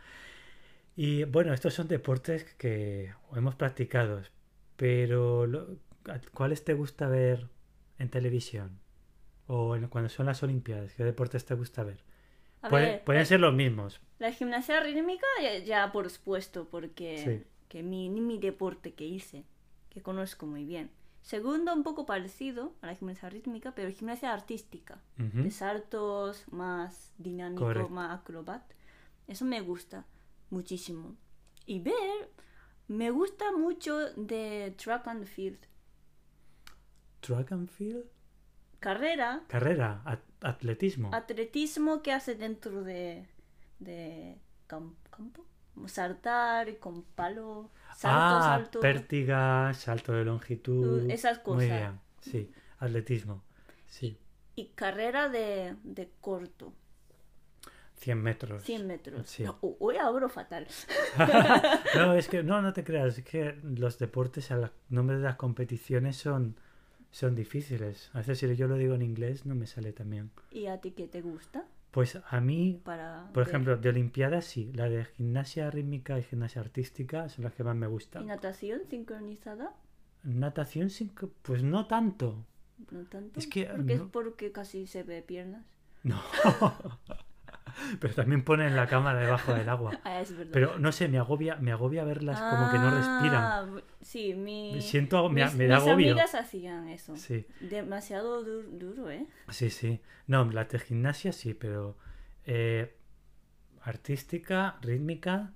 Y 0.96 1.24
bueno, 1.26 1.54
estos 1.54 1.74
son 1.74 1.88
deportes 1.88 2.44
que 2.56 3.14
hemos 3.36 3.56
practicado, 3.56 4.22
pero 4.76 5.46
lo- 5.46 5.78
¿cuáles 6.34 6.64
te 6.64 6.74
gusta 6.74 7.08
ver 7.08 7.48
en 8.00 8.10
televisión? 8.10 8.80
O 9.48 9.76
en- 9.76 9.88
cuando 9.88 10.10
son 10.10 10.26
las 10.26 10.42
Olimpiadas, 10.44 10.94
¿qué 10.94 11.04
deportes 11.04 11.46
te 11.46 11.54
gusta 11.54 11.84
ver? 11.84 12.00
A 12.62 12.70
Puede- 12.70 12.86
ver, 12.86 13.04
pueden 13.04 13.26
ser 13.26 13.40
los 13.40 13.54
mismos. 13.54 14.02
la 14.20 14.32
gimnasia 14.32 14.80
rítmica 14.82 15.28
ya, 15.42 15.60
ya 15.60 15.92
por 15.92 16.10
supuesto, 16.10 16.68
porque 16.70 17.18
Sí. 17.24 17.48
que 17.70 17.84
mi, 17.84 18.10
mi 18.10 18.40
deporte 18.40 18.94
que 18.94 19.06
hice, 19.06 19.44
que 19.90 20.02
conozco 20.02 20.48
muy 20.48 20.66
bien. 20.66 20.90
Segundo, 21.28 21.74
un 21.74 21.84
poco 21.84 22.06
parecido 22.06 22.74
a 22.82 22.86
la 22.88 22.96
gimnasia 22.96 23.30
rítmica, 23.30 23.76
pero 23.76 23.92
gimnasia 23.92 24.32
artística. 24.34 25.02
Ujú. 25.20 25.44
de 25.44 25.52
saltos 25.52 26.46
más 26.54 27.12
dinámico, 27.18 27.90
más 27.90 28.18
acrobat. 28.18 28.64
Eso 29.28 29.44
me 29.44 29.60
gusta 29.60 30.06
muchísimo. 30.52 31.18
Y 31.66 31.80
ver, 31.82 32.30
me 32.88 33.12
gusta 33.12 33.52
mucho 33.52 33.98
de 34.16 34.74
track 34.78 35.06
and 35.10 35.26
field. 35.26 35.60
Track 37.20 37.52
and 37.52 37.68
field, 37.70 38.06
Carrera, 38.80 39.44
carrera, 39.50 40.02
at- 40.06 40.22
atletismo. 40.42 41.10
atletismo 41.14 42.02
que 42.04 42.14
hace 42.14 42.36
dentro 42.36 42.84
de, 42.86 43.28
de 43.80 44.38
cam- 44.70 44.96
campo. 45.10 45.44
Saltar 45.88 46.78
con 46.80 47.04
palo, 47.04 47.70
salto, 47.96 48.08
ah, 48.20 48.42
salto. 48.44 48.80
pértiga, 48.80 49.74
salto 49.74 50.14
de 50.14 50.26
longitud. 50.26 51.10
Esas 51.10 51.38
Muy 51.38 51.44
cosas. 51.56 51.68
bien, 51.70 52.00
sí. 52.22 52.52
Atletismo. 52.80 53.44
Sí. 53.88 54.18
Y 54.56 54.70
carrera 54.76 55.30
de, 55.30 55.76
de 55.84 56.10
corto, 56.22 56.74
100 57.98 58.22
metros. 58.22 58.64
100 58.64 58.88
metros. 58.88 59.28
Sí. 59.30 59.44
No, 59.44 59.58
hoy 59.62 59.98
abro 59.98 60.30
fatal. 60.30 60.68
no, 61.96 62.14
es 62.14 62.28
que 62.28 62.44
no, 62.44 62.62
no 62.62 62.74
te 62.74 62.84
creas, 62.84 63.18
es 63.18 63.24
que 63.24 63.58
los 63.64 63.98
deportes, 64.00 64.52
a 64.52 64.58
la- 64.58 64.72
nombre 64.90 65.18
de 65.18 65.24
las 65.24 65.36
competiciones 65.36 66.16
son, 66.18 66.60
son 67.12 67.36
difíciles. 67.36 68.10
A 68.14 68.20
veces 68.20 68.40
si 68.40 68.56
yo 68.56 68.68
lo 68.68 68.76
digo 68.76 68.94
en 68.96 69.02
inglés 69.02 69.46
no 69.46 69.56
me 69.56 69.66
sale 69.68 69.94
también. 69.94 70.32
¿Y 70.52 70.68
a 70.68 70.80
ti 70.80 70.92
qué 70.92 71.08
te 71.08 71.22
gusta? 71.22 71.66
Pues 71.92 72.20
a 72.30 72.42
mí, 72.42 72.82
Para 72.84 73.28
por 73.34 73.44
ver? 73.44 73.48
ejemplo, 73.48 73.78
de 73.78 73.90
Olimpiadas 73.90 74.46
sí, 74.46 74.72
la 74.74 74.88
de 74.90 75.06
gimnasia 75.06 75.70
rítmica 75.72 76.18
y 76.20 76.24
gimnasia 76.24 76.62
artística 76.62 77.30
son 77.30 77.44
las 77.46 77.54
que 77.54 77.64
más 77.64 77.76
me 77.76 77.88
¿Y 77.88 77.90
gustan. 77.90 78.28
natación 78.28 78.82
sincronizada? 78.90 79.74
Natación, 80.24 80.90
sin 80.90 81.10
co- 81.10 81.32
pues 81.42 81.64
no 81.64 81.88
tanto. 81.88 82.46
No 82.92 83.04
tanto. 83.06 83.40
Es 83.40 83.48
que, 83.48 83.66
porque 83.66 83.96
no- 83.96 84.04
es 84.06 84.10
porque 84.12 84.52
casi 84.52 84.86
se 84.88 85.04
ve 85.04 85.22
piernas. 85.22 85.66
No. 86.04 86.22
Pero 88.00 88.14
también 88.14 88.44
ponen 88.44 88.76
la 88.76 88.88
cámara 88.88 89.20
debajo 89.20 89.54
del 89.54 89.68
agua. 89.70 90.00
Ah, 90.04 90.22
es 90.22 90.36
verdad. 90.36 90.52
Pero 90.54 90.80
no 90.80 90.92
sé, 90.92 91.08
me 91.08 91.18
agobia, 91.18 91.56
me 91.58 91.72
agobia 91.72 92.04
verlas 92.04 92.40
como 92.42 92.72
que 92.72 92.78
no 92.80 92.90
respiran. 92.92 93.44
Ah, 93.44 93.66
Sí, 94.02 94.34
mi, 94.34 94.74
Me 94.76 94.82
siento, 94.82 95.28
me, 95.30 95.44
mis, 95.46 95.54
me 95.56 95.68
da 95.68 95.76
mis 95.80 95.88
agobio. 95.88 96.12
amigas 96.12 96.36
hacían 96.36 96.88
eso. 96.90 97.16
Sí. 97.18 97.46
Demasiado 97.60 98.44
du- 98.44 98.64
duro, 98.78 99.10
¿eh? 99.10 99.26
Sí, 99.50 99.70
sí. 99.70 100.00
No, 100.28 100.46
la 100.46 100.64
de 100.66 100.80
gimnasia 100.80 101.32
sí, 101.34 101.54
pero 101.54 101.98
eh, 102.46 102.96
artística, 103.82 104.78
rítmica 104.82 105.54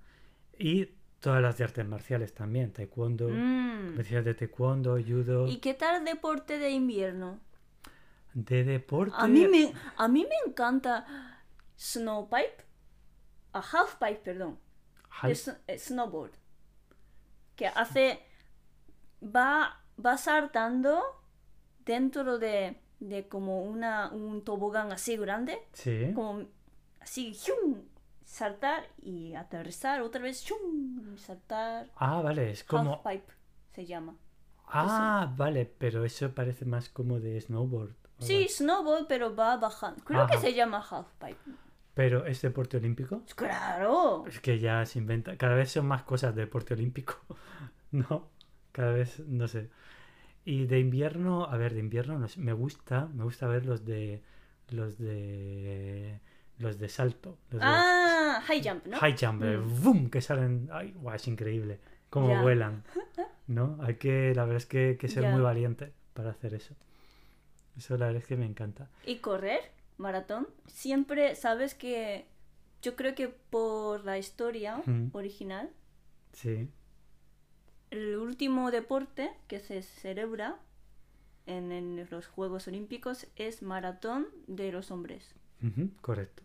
y 0.57 0.89
todas 1.19 1.41
las 1.41 1.57
de 1.57 1.63
artes 1.63 1.87
marciales 1.87 2.33
también. 2.33 2.71
Taekwondo, 2.71 3.29
Mm. 3.29 3.95
de 3.95 4.33
taekwondo, 4.33 4.97
judo, 5.01 5.47
¿Y 5.47 5.57
qué 5.57 5.73
tal 5.73 6.03
deporte 6.05 6.57
de 6.59 6.71
invierno? 6.71 7.39
de 8.33 8.63
deporte. 8.63 9.13
A 9.17 9.27
mí 9.27 9.45
me, 9.45 9.73
a 9.97 10.07
mí 10.07 10.25
me 10.27 10.49
encanta 10.49 11.05
snowpipe, 11.81 12.63
a 13.53 13.59
halfpipe, 13.61 14.21
perdón, 14.23 14.59
Hal- 15.09 15.31
es, 15.31 15.47
eh, 15.67 15.79
snowboard, 15.79 16.31
que 17.55 17.67
hace, 17.67 18.19
va, 19.23 19.81
va 20.03 20.17
saltando 20.17 21.01
dentro 21.83 22.37
de, 22.37 22.79
de 22.99 23.27
como 23.27 23.63
una, 23.63 24.09
un 24.11 24.43
tobogán 24.43 24.91
así 24.91 25.17
grande, 25.17 25.57
Sí. 25.73 26.11
como 26.13 26.45
así, 26.99 27.35
saltar 28.23 28.87
y 29.01 29.33
aterrizar 29.33 30.01
otra 30.01 30.21
vez, 30.21 30.45
saltar, 31.17 31.89
Ah, 31.95 32.21
vale, 32.21 32.51
es 32.51 32.63
como... 32.63 33.01
halfpipe 33.03 33.33
se 33.73 33.85
llama. 33.85 34.15
Ah, 34.67 35.33
vale, 35.35 35.65
pero 35.65 36.05
eso 36.05 36.33
parece 36.33 36.63
más 36.65 36.89
como 36.89 37.19
de 37.19 37.41
snowboard. 37.41 37.95
Sí, 38.19 38.47
snowboard, 38.47 39.07
pero 39.07 39.35
va 39.35 39.57
bajando. 39.57 40.03
Creo 40.05 40.27
que 40.27 40.37
se 40.37 40.53
llama 40.53 40.77
halfpipe. 40.79 41.37
Pero 41.93 42.25
es 42.25 42.41
deporte 42.41 42.77
olímpico. 42.77 43.23
Claro. 43.35 44.25
Es 44.27 44.39
que 44.39 44.59
ya 44.59 44.85
se 44.85 44.99
inventa. 44.99 45.35
Cada 45.37 45.55
vez 45.55 45.71
son 45.71 45.87
más 45.87 46.03
cosas 46.03 46.33
de 46.35 46.41
deporte 46.41 46.73
olímpico. 46.73 47.15
¿No? 47.91 48.29
Cada 48.71 48.93
vez, 48.93 49.19
no 49.27 49.47
sé. 49.47 49.69
Y 50.45 50.65
de 50.65 50.79
invierno, 50.79 51.45
a 51.45 51.57
ver, 51.57 51.73
de 51.73 51.81
invierno 51.81 52.17
no 52.17 52.27
sé, 52.27 52.39
me 52.39 52.53
gusta, 52.53 53.07
me 53.13 53.23
gusta 53.25 53.47
ver 53.47 53.65
los 53.65 53.85
de 53.85 54.21
los 54.69 54.97
de 54.97 56.19
los 56.57 56.79
de 56.79 56.87
salto, 56.89 57.37
los 57.49 57.59
de 57.61 57.67
Ah, 57.67 58.41
high 58.45 58.61
jump, 58.63 58.85
¿no? 58.87 58.97
high 58.97 59.15
jump, 59.19 59.41
Mm. 59.43 59.83
¡vum! 59.83 60.09
que 60.09 60.21
salen, 60.21 60.69
ay, 60.71 60.93
guau, 60.95 61.15
es 61.15 61.27
increíble, 61.27 61.79
cómo 62.09 62.41
vuelan, 62.41 62.83
¿no? 63.47 63.77
Hay 63.81 63.95
que, 63.95 64.33
la 64.35 64.43
verdad 64.43 64.57
es 64.57 64.65
que, 64.65 64.97
que 64.99 65.07
ser 65.09 65.25
muy 65.31 65.41
valiente 65.41 65.91
para 66.13 66.29
hacer 66.31 66.53
eso. 66.53 66.75
Eso 67.77 67.97
la 67.97 68.05
verdad 68.07 68.21
es 68.21 68.27
que 68.27 68.37
me 68.37 68.45
encanta. 68.45 68.89
Y 69.05 69.17
correr, 69.17 69.59
maratón. 70.01 70.47
Siempre, 70.67 71.35
sabes 71.35 71.73
que 71.75 72.25
yo 72.81 72.95
creo 72.95 73.15
que 73.15 73.27
por 73.29 74.03
la 74.03 74.17
historia 74.17 74.81
Mm. 74.85 75.09
original, 75.13 75.69
Sí, 76.33 76.67
el 77.91 78.15
último 78.17 78.71
deporte 78.71 79.31
que 79.47 79.59
se 79.59 79.81
celebra 79.81 80.57
en, 81.45 81.71
en 81.71 82.07
los 82.09 82.27
Juegos 82.27 82.67
Olímpicos 82.67 83.27
es 83.35 83.61
maratón 83.61 84.27
de 84.47 84.71
los 84.71 84.91
hombres. 84.91 85.35
correcto. 86.01 86.41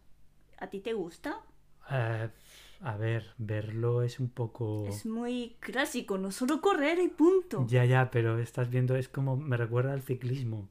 ¿A 0.59 0.66
ti 0.69 0.81
te 0.81 0.92
gusta? 0.92 1.40
Eh, 1.90 2.29
a 2.81 2.97
ver, 2.97 3.33
verlo 3.38 4.03
es 4.03 4.19
un 4.19 4.29
poco... 4.29 4.87
Es 4.88 5.07
muy 5.07 5.57
clásico, 5.61 6.19
no 6.19 6.31
solo 6.33 6.61
correr 6.61 6.99
y 6.99 7.09
punto. 7.09 7.64
Ya, 7.69 7.85
ya, 7.85 8.11
pero 8.11 8.38
estás 8.38 8.69
viendo, 8.69 8.97
es 8.97 9.09
como, 9.09 9.37
me 9.37 9.57
recuerda 9.57 9.92
al 9.92 10.03
ciclismo. 10.03 10.69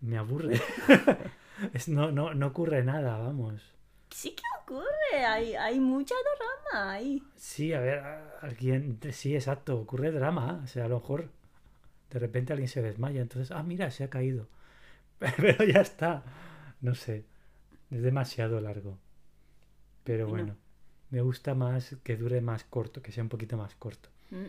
Me 0.00 0.16
aburre. 0.18 0.60
es, 1.72 1.88
no, 1.88 2.10
no, 2.12 2.34
no 2.34 2.46
ocurre 2.48 2.82
nada, 2.84 3.18
vamos. 3.18 3.62
Sí 4.10 4.30
que 4.34 4.42
ocurre, 4.62 5.24
hay, 5.26 5.54
hay 5.54 5.80
mucha 5.80 6.14
drama 6.70 6.92
ahí. 6.92 7.22
Sí, 7.36 7.72
a 7.72 7.80
ver, 7.80 8.02
alguien, 8.42 9.00
sí, 9.12 9.34
exacto, 9.34 9.78
ocurre 9.80 10.10
drama. 10.12 10.60
O 10.62 10.66
sea, 10.66 10.84
a 10.84 10.88
lo 10.88 11.00
mejor 11.00 11.30
de 12.10 12.18
repente 12.18 12.52
alguien 12.52 12.68
se 12.68 12.82
desmaya, 12.82 13.20
entonces, 13.22 13.50
ah, 13.50 13.62
mira, 13.62 13.90
se 13.90 14.04
ha 14.04 14.10
caído. 14.10 14.46
Pero 15.36 15.64
ya 15.64 15.80
está. 15.80 16.22
No 16.80 16.94
sé, 16.94 17.24
es 17.90 18.02
demasiado 18.02 18.60
largo. 18.60 18.98
Pero 20.04 20.28
Bueno. 20.28 20.44
bueno, 20.44 20.58
me 21.10 21.20
gusta 21.22 21.54
más 21.54 21.96
que 22.04 22.16
dure 22.16 22.40
más 22.40 22.64
corto, 22.64 23.02
que 23.02 23.10
sea 23.10 23.22
un 23.22 23.28
poquito 23.30 23.56
más 23.56 23.74
corto. 23.74 24.10
Mm. 24.30 24.46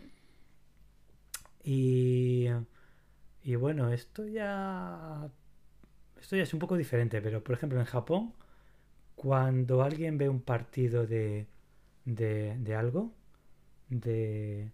Y, 1.64 2.48
y 3.44 3.56
bueno, 3.56 3.92
esto 3.92 4.28
ya. 4.28 5.28
Esto 6.20 6.36
ya 6.36 6.44
es 6.44 6.54
un 6.54 6.60
poco 6.60 6.78
diferente, 6.78 7.22
pero 7.22 7.44
por 7.44 7.56
ejemplo 7.56 7.80
en 7.80 7.86
Japón, 7.86 8.34
cuando 9.16 9.84
alguien 9.84 10.18
ve 10.18 10.28
un 10.30 10.42
partido 10.42 11.06
de, 11.06 11.48
de, 12.06 12.58
de 12.58 12.76
algo, 12.76 13.14
de. 13.90 14.72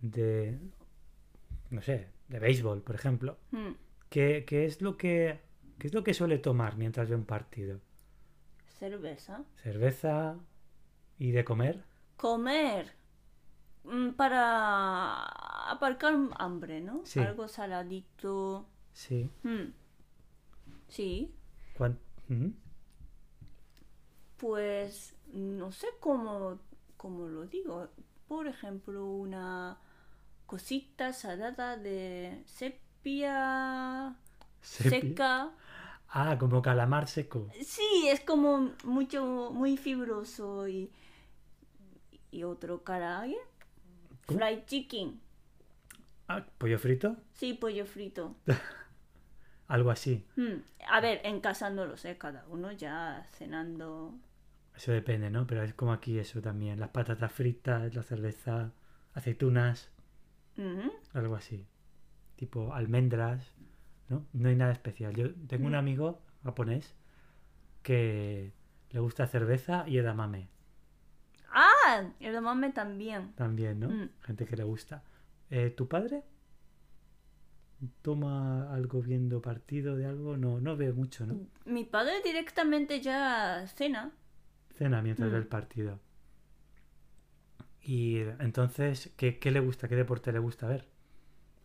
de. 0.00 0.58
no 1.70 1.80
sé, 1.82 2.08
de 2.28 2.38
béisbol, 2.38 2.82
por 2.82 2.94
ejemplo, 2.94 3.38
Mm. 3.50 3.72
¿qué, 4.10 4.44
qué 4.46 4.64
es 4.66 4.80
lo 4.82 4.96
que. 4.96 5.40
¿Qué 5.78 5.88
es 5.88 5.94
lo 5.94 6.04
que 6.04 6.14
suele 6.14 6.38
tomar 6.38 6.76
mientras 6.76 7.08
ve 7.08 7.16
un 7.16 7.24
partido? 7.24 7.80
Cerveza. 8.78 9.42
¿Cerveza 9.56 10.36
y 11.18 11.32
de 11.32 11.44
comer? 11.44 11.82
Comer. 12.16 12.92
Mm, 13.82 14.10
Para 14.10 15.24
aparcar 15.70 16.14
hambre, 16.38 16.80
¿no? 16.80 17.02
Sí. 17.04 17.18
Algo 17.20 17.48
saladito. 17.48 18.66
Sí. 18.92 19.28
Mm. 19.42 19.72
Sí. 20.88 21.34
¿Cuán- 21.76 21.98
Ujú. 22.28 22.52
Pues 24.36 25.14
no 25.32 25.72
sé 25.72 25.86
cómo, 26.00 26.58
cómo 26.96 27.26
lo 27.28 27.46
digo. 27.46 27.88
Por 28.28 28.46
ejemplo, 28.46 29.04
una 29.06 29.78
cosita 30.46 31.12
salada 31.12 31.76
de 31.76 32.42
sepia 32.46 34.16
Sepi- 34.62 34.90
seca. 34.90 35.52
Ah, 36.08 36.36
como 36.38 36.62
calamar 36.62 37.08
seco. 37.08 37.48
Sí, 37.64 38.06
es 38.08 38.20
como 38.20 38.70
mucho, 38.84 39.50
muy 39.52 39.76
fibroso 39.76 40.68
y, 40.68 40.90
y 42.30 42.44
otro 42.44 42.82
karaage. 42.84 43.36
Fried 44.26 44.64
chicken. 44.66 45.20
Ah, 46.28 46.44
pollo 46.58 46.78
frito. 46.78 47.16
Sí, 47.34 47.54
pollo 47.54 47.84
frito. 47.86 48.34
Algo 49.68 49.90
así. 49.90 50.26
Hmm, 50.36 50.58
A 50.88 51.00
ver, 51.00 51.20
en 51.24 51.40
casa 51.40 51.70
no 51.70 51.86
lo 51.86 51.96
sé, 51.96 52.18
cada 52.18 52.44
uno 52.48 52.70
ya 52.72 53.24
cenando. 53.30 54.14
Eso 54.76 54.92
depende, 54.92 55.30
¿no? 55.30 55.46
Pero 55.46 55.62
es 55.62 55.72
como 55.74 55.92
aquí 55.92 56.18
eso 56.18 56.40
también. 56.42 56.78
Las 56.80 56.90
patatas 56.90 57.32
fritas, 57.32 57.94
la 57.94 58.02
cerveza, 58.02 58.72
aceitunas, 59.14 59.90
algo 61.14 61.36
así. 61.36 61.66
Tipo 62.36 62.74
almendras, 62.74 63.52
¿no? 64.08 64.26
No 64.32 64.48
hay 64.48 64.56
nada 64.56 64.72
especial. 64.72 65.14
Yo 65.14 65.32
tengo 65.46 65.66
un 65.66 65.72
Mm. 65.72 65.76
amigo 65.76 66.20
japonés 66.42 66.94
que 67.82 68.52
le 68.90 69.00
gusta 69.00 69.26
cerveza 69.26 69.84
y 69.88 69.98
edamame 69.98 70.48
Ah, 71.50 72.10
el 72.20 72.40
mame 72.42 72.72
también. 72.72 73.32
también, 73.34 73.78
¿no? 73.80 73.88
Mm. 73.88 74.10
Gente 74.22 74.44
que 74.44 74.56
le 74.56 74.64
gusta. 74.64 75.04
Eh, 75.50 75.70
¿Tu 75.70 75.86
padre? 75.88 76.24
¿Toma 78.02 78.72
algo 78.74 79.02
viendo 79.02 79.40
partido 79.42 79.96
de 79.96 80.06
algo? 80.06 80.36
No, 80.36 80.60
no 80.60 80.76
ve 80.76 80.92
mucho, 80.92 81.26
¿no? 81.26 81.36
Mi 81.64 81.84
padre 81.84 82.22
directamente 82.22 83.00
ya 83.00 83.66
cena. 83.76 84.12
Cena 84.70 85.02
mientras 85.02 85.30
ve 85.30 85.38
Mm. 85.38 85.42
el 85.42 85.46
partido. 85.48 86.00
Y 87.82 88.18
entonces, 88.40 89.12
¿qué, 89.16 89.38
qué 89.38 89.50
le 89.50 89.60
gusta? 89.60 89.88
¿Qué 89.88 89.96
deporte 89.96 90.32
le 90.32 90.38
gusta 90.38 90.66
ver? 90.66 90.88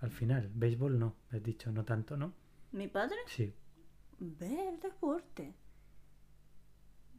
Al 0.01 0.11
final, 0.11 0.49
béisbol 0.53 0.97
no, 0.99 1.15
has 1.31 1.41
dicho, 1.43 1.71
no 1.71 1.83
tanto, 1.85 2.17
¿no? 2.17 2.33
Mi 2.71 2.87
padre 2.87 3.17
Sí. 3.27 3.53
ver 4.19 4.79
deporte. 4.79 5.53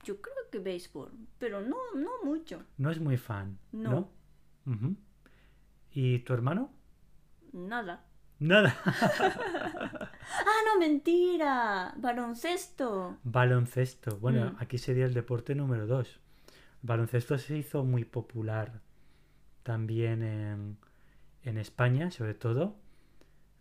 Yo 0.04 0.20
creo 0.20 0.34
que 0.50 0.58
béisbol, 0.58 1.12
pero 1.38 1.60
no, 1.60 1.76
no 1.94 2.10
mucho. 2.24 2.62
No 2.78 2.90
es 2.90 3.00
muy 3.00 3.16
fan, 3.16 3.58
¿no? 3.72 4.10
¿Y 5.92 6.20
tu 6.20 6.32
hermano? 6.32 6.72
Nada. 7.52 8.06
Nada. 8.40 8.74
Ah, 10.42 10.60
no, 10.66 10.78
mentira. 10.80 11.92
Baloncesto. 11.96 13.18
Baloncesto. 13.24 14.16
Bueno, 14.18 14.52
Mm. 14.52 14.56
aquí 14.60 14.78
sería 14.78 15.04
el 15.06 15.12
deporte 15.14 15.54
número 15.54 15.86
dos. 15.86 16.20
Baloncesto 16.82 17.36
se 17.38 17.56
hizo 17.58 17.84
muy 17.84 18.04
popular 18.04 18.80
también 19.62 20.22
en, 20.22 20.78
en 21.42 21.58
España, 21.58 22.10
sobre 22.10 22.34
todo, 22.34 22.76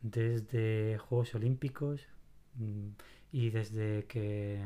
desde 0.01 0.97
Juegos 0.99 1.33
Olímpicos 1.35 2.07
mm, 2.55 2.87
y 3.31 3.49
desde 3.49 4.05
que 4.05 4.61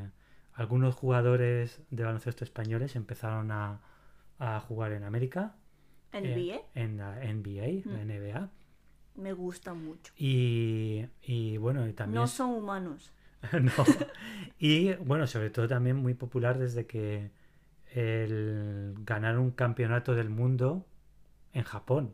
algunos 0.54 0.94
jugadores 0.96 1.82
de 1.90 2.04
baloncesto 2.04 2.44
españoles 2.44 2.96
empezaron 2.96 3.50
a, 3.52 3.82
a 4.40 4.60
jugar 4.60 4.92
en 4.92 5.04
América, 5.04 5.56
NBA. 6.12 6.62
en 6.76 6.98
la 6.98 7.16
NBA, 7.24 7.90
la 7.90 8.04
Mm. 8.04 8.08
NBA. 8.08 8.50
Me 9.16 9.34
gusta 9.34 9.74
mucho. 9.74 10.12
Y, 10.18 11.06
y 11.22 11.58
bueno, 11.58 11.88
y 11.88 11.94
también 11.94 12.22
No 12.22 12.28
son 12.28 12.52
humanos. 12.52 13.12
No. 13.54 13.72
Y 14.58 14.94
bueno, 14.96 15.28
sobre 15.28 15.50
todo 15.50 15.68
también 15.68 15.98
muy 15.98 16.14
popular 16.14 16.58
desde 16.58 16.86
que 16.86 17.32
el 17.94 18.96
ganar 19.00 19.38
un 19.38 19.52
campeonato 19.52 20.16
del 20.16 20.30
mundo 20.30 20.86
en 21.52 21.64
Japón. 21.64 22.14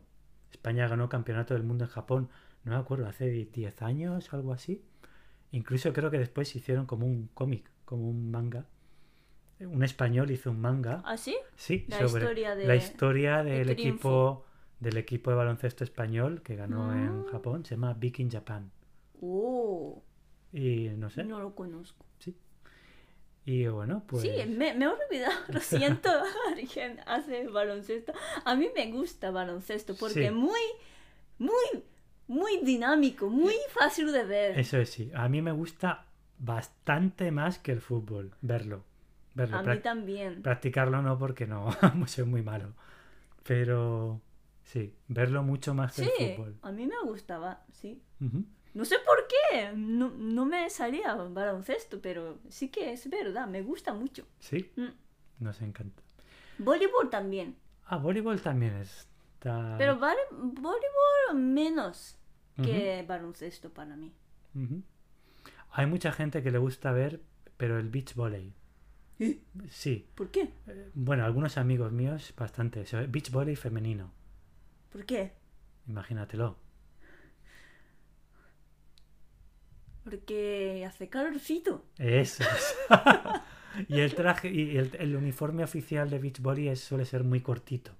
España 0.50 0.88
ganó 0.88 1.08
campeonato 1.08 1.54
del 1.54 1.62
mundo 1.62 1.84
en 1.84 1.90
Japón, 1.90 2.28
no 2.64 2.72
me 2.72 2.78
acuerdo, 2.78 3.06
hace 3.06 3.28
10 3.30 3.80
años, 3.82 4.32
algo 4.34 4.52
así. 4.52 4.82
Incluso 5.52 5.92
creo 5.92 6.10
que 6.10 6.18
después 6.18 6.54
hicieron 6.54 6.86
como 6.86 7.06
un 7.06 7.28
cómic, 7.32 7.70
como 7.84 8.08
un 8.10 8.30
manga. 8.30 8.66
Un 9.60 9.82
español 9.84 10.30
hizo 10.30 10.50
un 10.50 10.60
manga, 10.60 11.02
¿Ah, 11.04 11.16
sí? 11.16 11.36
sí, 11.54 11.84
La 11.88 12.08
sobre 12.08 12.24
historia 12.24 12.54
de... 12.56 12.66
la 12.66 12.76
historia 12.76 13.42
del 13.42 13.68
equipo 13.70 14.44
del 14.80 14.96
equipo 14.96 15.30
de 15.30 15.36
baloncesto 15.36 15.84
español 15.84 16.42
que 16.42 16.56
ganó 16.56 16.92
en 16.94 17.24
Ah. 17.28 17.30
Japón, 17.32 17.64
se 17.64 17.74
llama 17.76 17.94
Big 17.94 18.18
in 18.20 18.30
Japan. 18.30 18.70
Oh, 19.22 20.02
Y 20.52 20.88
no 20.96 21.10
sé, 21.10 21.22
no 21.24 21.38
lo 21.40 21.54
conozco. 21.54 22.04
y 23.46 23.66
bueno, 23.66 24.04
pues 24.06 24.22
Sí, 24.22 24.30
me, 24.48 24.74
me 24.74 24.84
he 24.84 24.88
olvidado. 24.88 25.32
Lo 25.48 25.60
siento, 25.60 26.08
alguien 26.56 27.00
hace 27.06 27.48
baloncesto. 27.48 28.12
A 28.44 28.54
mí 28.54 28.68
me 28.74 28.90
gusta 28.92 29.30
baloncesto 29.30 29.96
porque 29.96 30.28
Sí. 30.28 30.30
muy, 30.34 30.60
muy, 31.38 31.84
muy 32.28 32.58
dinámico, 32.62 33.28
muy 33.28 33.54
fácil 33.70 34.12
de 34.12 34.24
ver. 34.24 34.58
Eso 34.58 34.76
es 34.78 34.90
sí. 34.90 35.10
A 35.14 35.28
mí 35.28 35.42
me 35.42 35.52
gusta 35.52 36.04
bastante 36.38 37.30
más 37.32 37.58
que 37.58 37.72
el 37.72 37.80
fútbol, 37.80 38.32
verlo. 38.40 38.84
verlo. 39.34 39.56
A 39.58 39.62
mí 39.62 39.78
también. 39.80 40.42
Practicarlo 40.42 41.00
no, 41.02 41.18
porque 41.18 41.46
no, 41.46 41.70
soy 42.06 42.24
muy 42.24 42.42
malo. 42.42 42.72
Pero 43.42 44.20
sí, 44.72 44.94
verlo 45.08 45.42
mucho 45.42 45.74
más 45.74 45.94
que 45.96 46.04
Sí, 46.04 46.10
el 46.18 46.34
fútbol. 46.36 46.56
a 46.62 46.70
mí 46.72 46.86
me 46.86 47.00
gustaba, 47.04 47.64
sí. 47.72 48.00
No 48.72 48.84
sé 48.84 48.96
por 49.04 49.26
qué, 49.26 49.72
no, 49.74 50.10
no 50.10 50.44
me 50.46 50.70
salía 50.70 51.14
baloncesto, 51.14 52.00
pero 52.00 52.38
sí 52.48 52.68
que 52.68 52.92
es 52.92 53.08
verdad, 53.10 53.48
me 53.48 53.62
gusta 53.62 53.92
mucho. 53.94 54.24
Sí, 54.38 54.70
Mm. 54.76 54.88
nos 55.44 55.60
encanta. 55.62 56.02
Voleibol 56.58 57.10
también, 57.10 57.56
Ah, 57.86 57.96
voleibol 57.96 58.40
también 58.40 58.74
está. 58.76 59.74
pero 59.78 59.98
voleibol 59.98 61.34
menos 61.34 62.16
que 62.62 63.04
baloncesto 63.08 63.70
para 63.70 63.96
mí. 63.96 64.12
Hay 65.72 65.86
mucha 65.86 66.12
gente 66.12 66.42
que 66.42 66.50
le 66.50 66.58
gusta 66.58 66.92
ver, 66.92 67.20
pero 67.56 67.78
el 67.78 67.88
beach 67.88 68.14
volley. 68.14 68.52
Sí, 69.68 70.08
¿Por 70.14 70.30
qué? 70.30 70.52
eh, 70.66 70.90
bueno, 70.94 71.24
algunos 71.24 71.58
amigos 71.58 71.92
míos, 71.92 72.32
bastante. 72.36 72.80
eso, 72.82 72.98
Beach 73.08 73.30
volley 73.30 73.54
femenino, 73.56 74.12
¿Por 74.90 75.04
qué? 75.06 75.32
imagínatelo. 75.86 76.56
Porque 80.04 80.84
hace 80.88 81.08
calorcito. 81.08 81.84
Eso 81.98 82.42
es. 82.44 82.76
y 83.88 84.00
el 84.00 84.14
traje 84.14 84.50
y 84.50 84.76
el, 84.76 84.90
el 84.98 85.14
uniforme 85.16 85.62
oficial 85.62 86.08
de 86.10 86.18
beach 86.18 86.40
volley 86.40 86.68
es- 86.68 86.80
suele 86.80 87.04
ser 87.04 87.22
muy 87.24 87.40
cortito. 87.40 87.92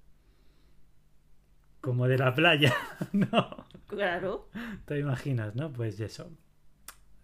Como 1.81 2.09
de 2.09 2.19
la 2.19 2.35
playa. 2.35 2.75
no, 3.13 3.67
Claro. 3.87 4.49
te 4.87 4.99
imaginas, 4.99 5.55
¿no? 5.55 5.73
Pues 5.73 6.01
eso. 6.01 6.31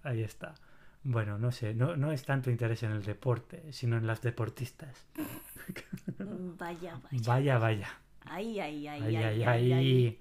Ahí 0.02 0.22
está. 0.22 0.54
Bueno, 1.02 1.38
no 1.38 1.52
sé, 1.52 1.72
no, 1.74 1.96
no 1.96 2.10
es 2.12 2.24
tanto 2.24 2.50
interés 2.50 2.82
en 2.82 2.90
el 2.90 3.04
deporte, 3.04 3.72
sino 3.72 3.96
en 3.96 4.06
las 4.06 4.22
deportistas. 4.22 5.06
Vaya, 6.18 7.00
vaya. 7.02 7.22
Vaya, 7.26 7.58
vaya. 7.58 7.88
Ay, 8.26 8.60
ay, 8.60 8.86
ay, 8.88 9.16
Ay, 9.16 9.42
ay, 9.44 9.72
ay. 9.72 10.20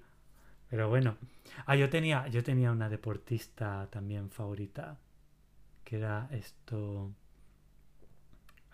Pero 0.70 0.88
bueno. 0.88 1.16
Ah, 1.66 1.76
yo 1.76 1.88
tenía, 1.90 2.26
yo 2.28 2.42
tenía 2.42 2.70
una 2.72 2.88
deportista 2.88 3.88
también 3.90 4.30
favorita. 4.30 4.98
Que 5.84 5.96
era 5.98 6.28
esto. 6.32 7.12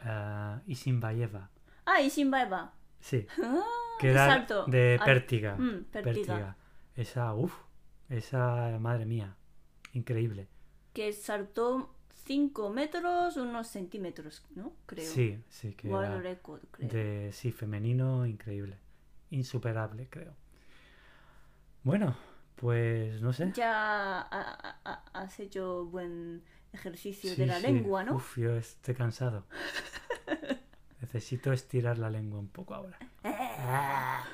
ah, 0.00 0.60
Isinbayeva. 0.66 1.50
Ah, 1.86 2.00
y 2.00 2.10
sin 2.10 2.30
barba. 2.30 2.72
Sí. 3.00 3.26
Ah, 3.42 3.62
Que 4.00 4.10
era 4.10 4.26
salto. 4.26 4.64
de 4.66 4.98
Pértiga. 5.04 5.54
Mm, 5.56 5.84
pértiga. 5.92 6.56
Esa, 6.96 7.34
uff. 7.34 7.54
Esa, 8.08 8.78
madre 8.80 9.04
mía. 9.06 9.36
Increíble. 9.92 10.48
Que 10.92 11.12
saltó 11.12 11.94
5 12.24 12.70
metros, 12.70 13.36
unos 13.36 13.68
centímetros, 13.68 14.44
¿no? 14.56 14.72
Creo. 14.86 15.08
Sí, 15.08 15.38
sí, 15.48 15.74
que 15.74 15.88
World 15.88 16.12
era 16.12 16.20
record, 16.20 16.60
creo. 16.70 16.88
de 16.88 17.30
sí, 17.32 17.52
femenino, 17.52 18.26
increíble. 18.26 18.78
Insuperable, 19.32 20.08
creo. 20.08 20.34
Bueno, 21.82 22.14
pues 22.56 23.20
no 23.22 23.32
sé. 23.32 23.50
Ya 23.54 24.20
ha- 24.20 24.28
ha- 24.30 24.76
ha- 24.84 25.04
has 25.14 25.40
hecho 25.40 25.86
buen 25.86 26.42
ejercicio 26.72 27.30
Sí, 27.34 27.40
de 27.40 27.46
la 27.46 27.56
sí. 27.56 27.62
lengua, 27.66 28.04
¿no? 28.04 28.14
Uf, 28.16 28.36
yo 28.38 28.54
estoy 28.56 28.94
cansado. 28.94 29.46
Necesito 31.00 31.52
estirar 31.52 31.98
la 31.98 32.10
lengua 32.10 32.38
un 32.38 32.48
poco 32.48 32.74
ahora. 32.74 32.98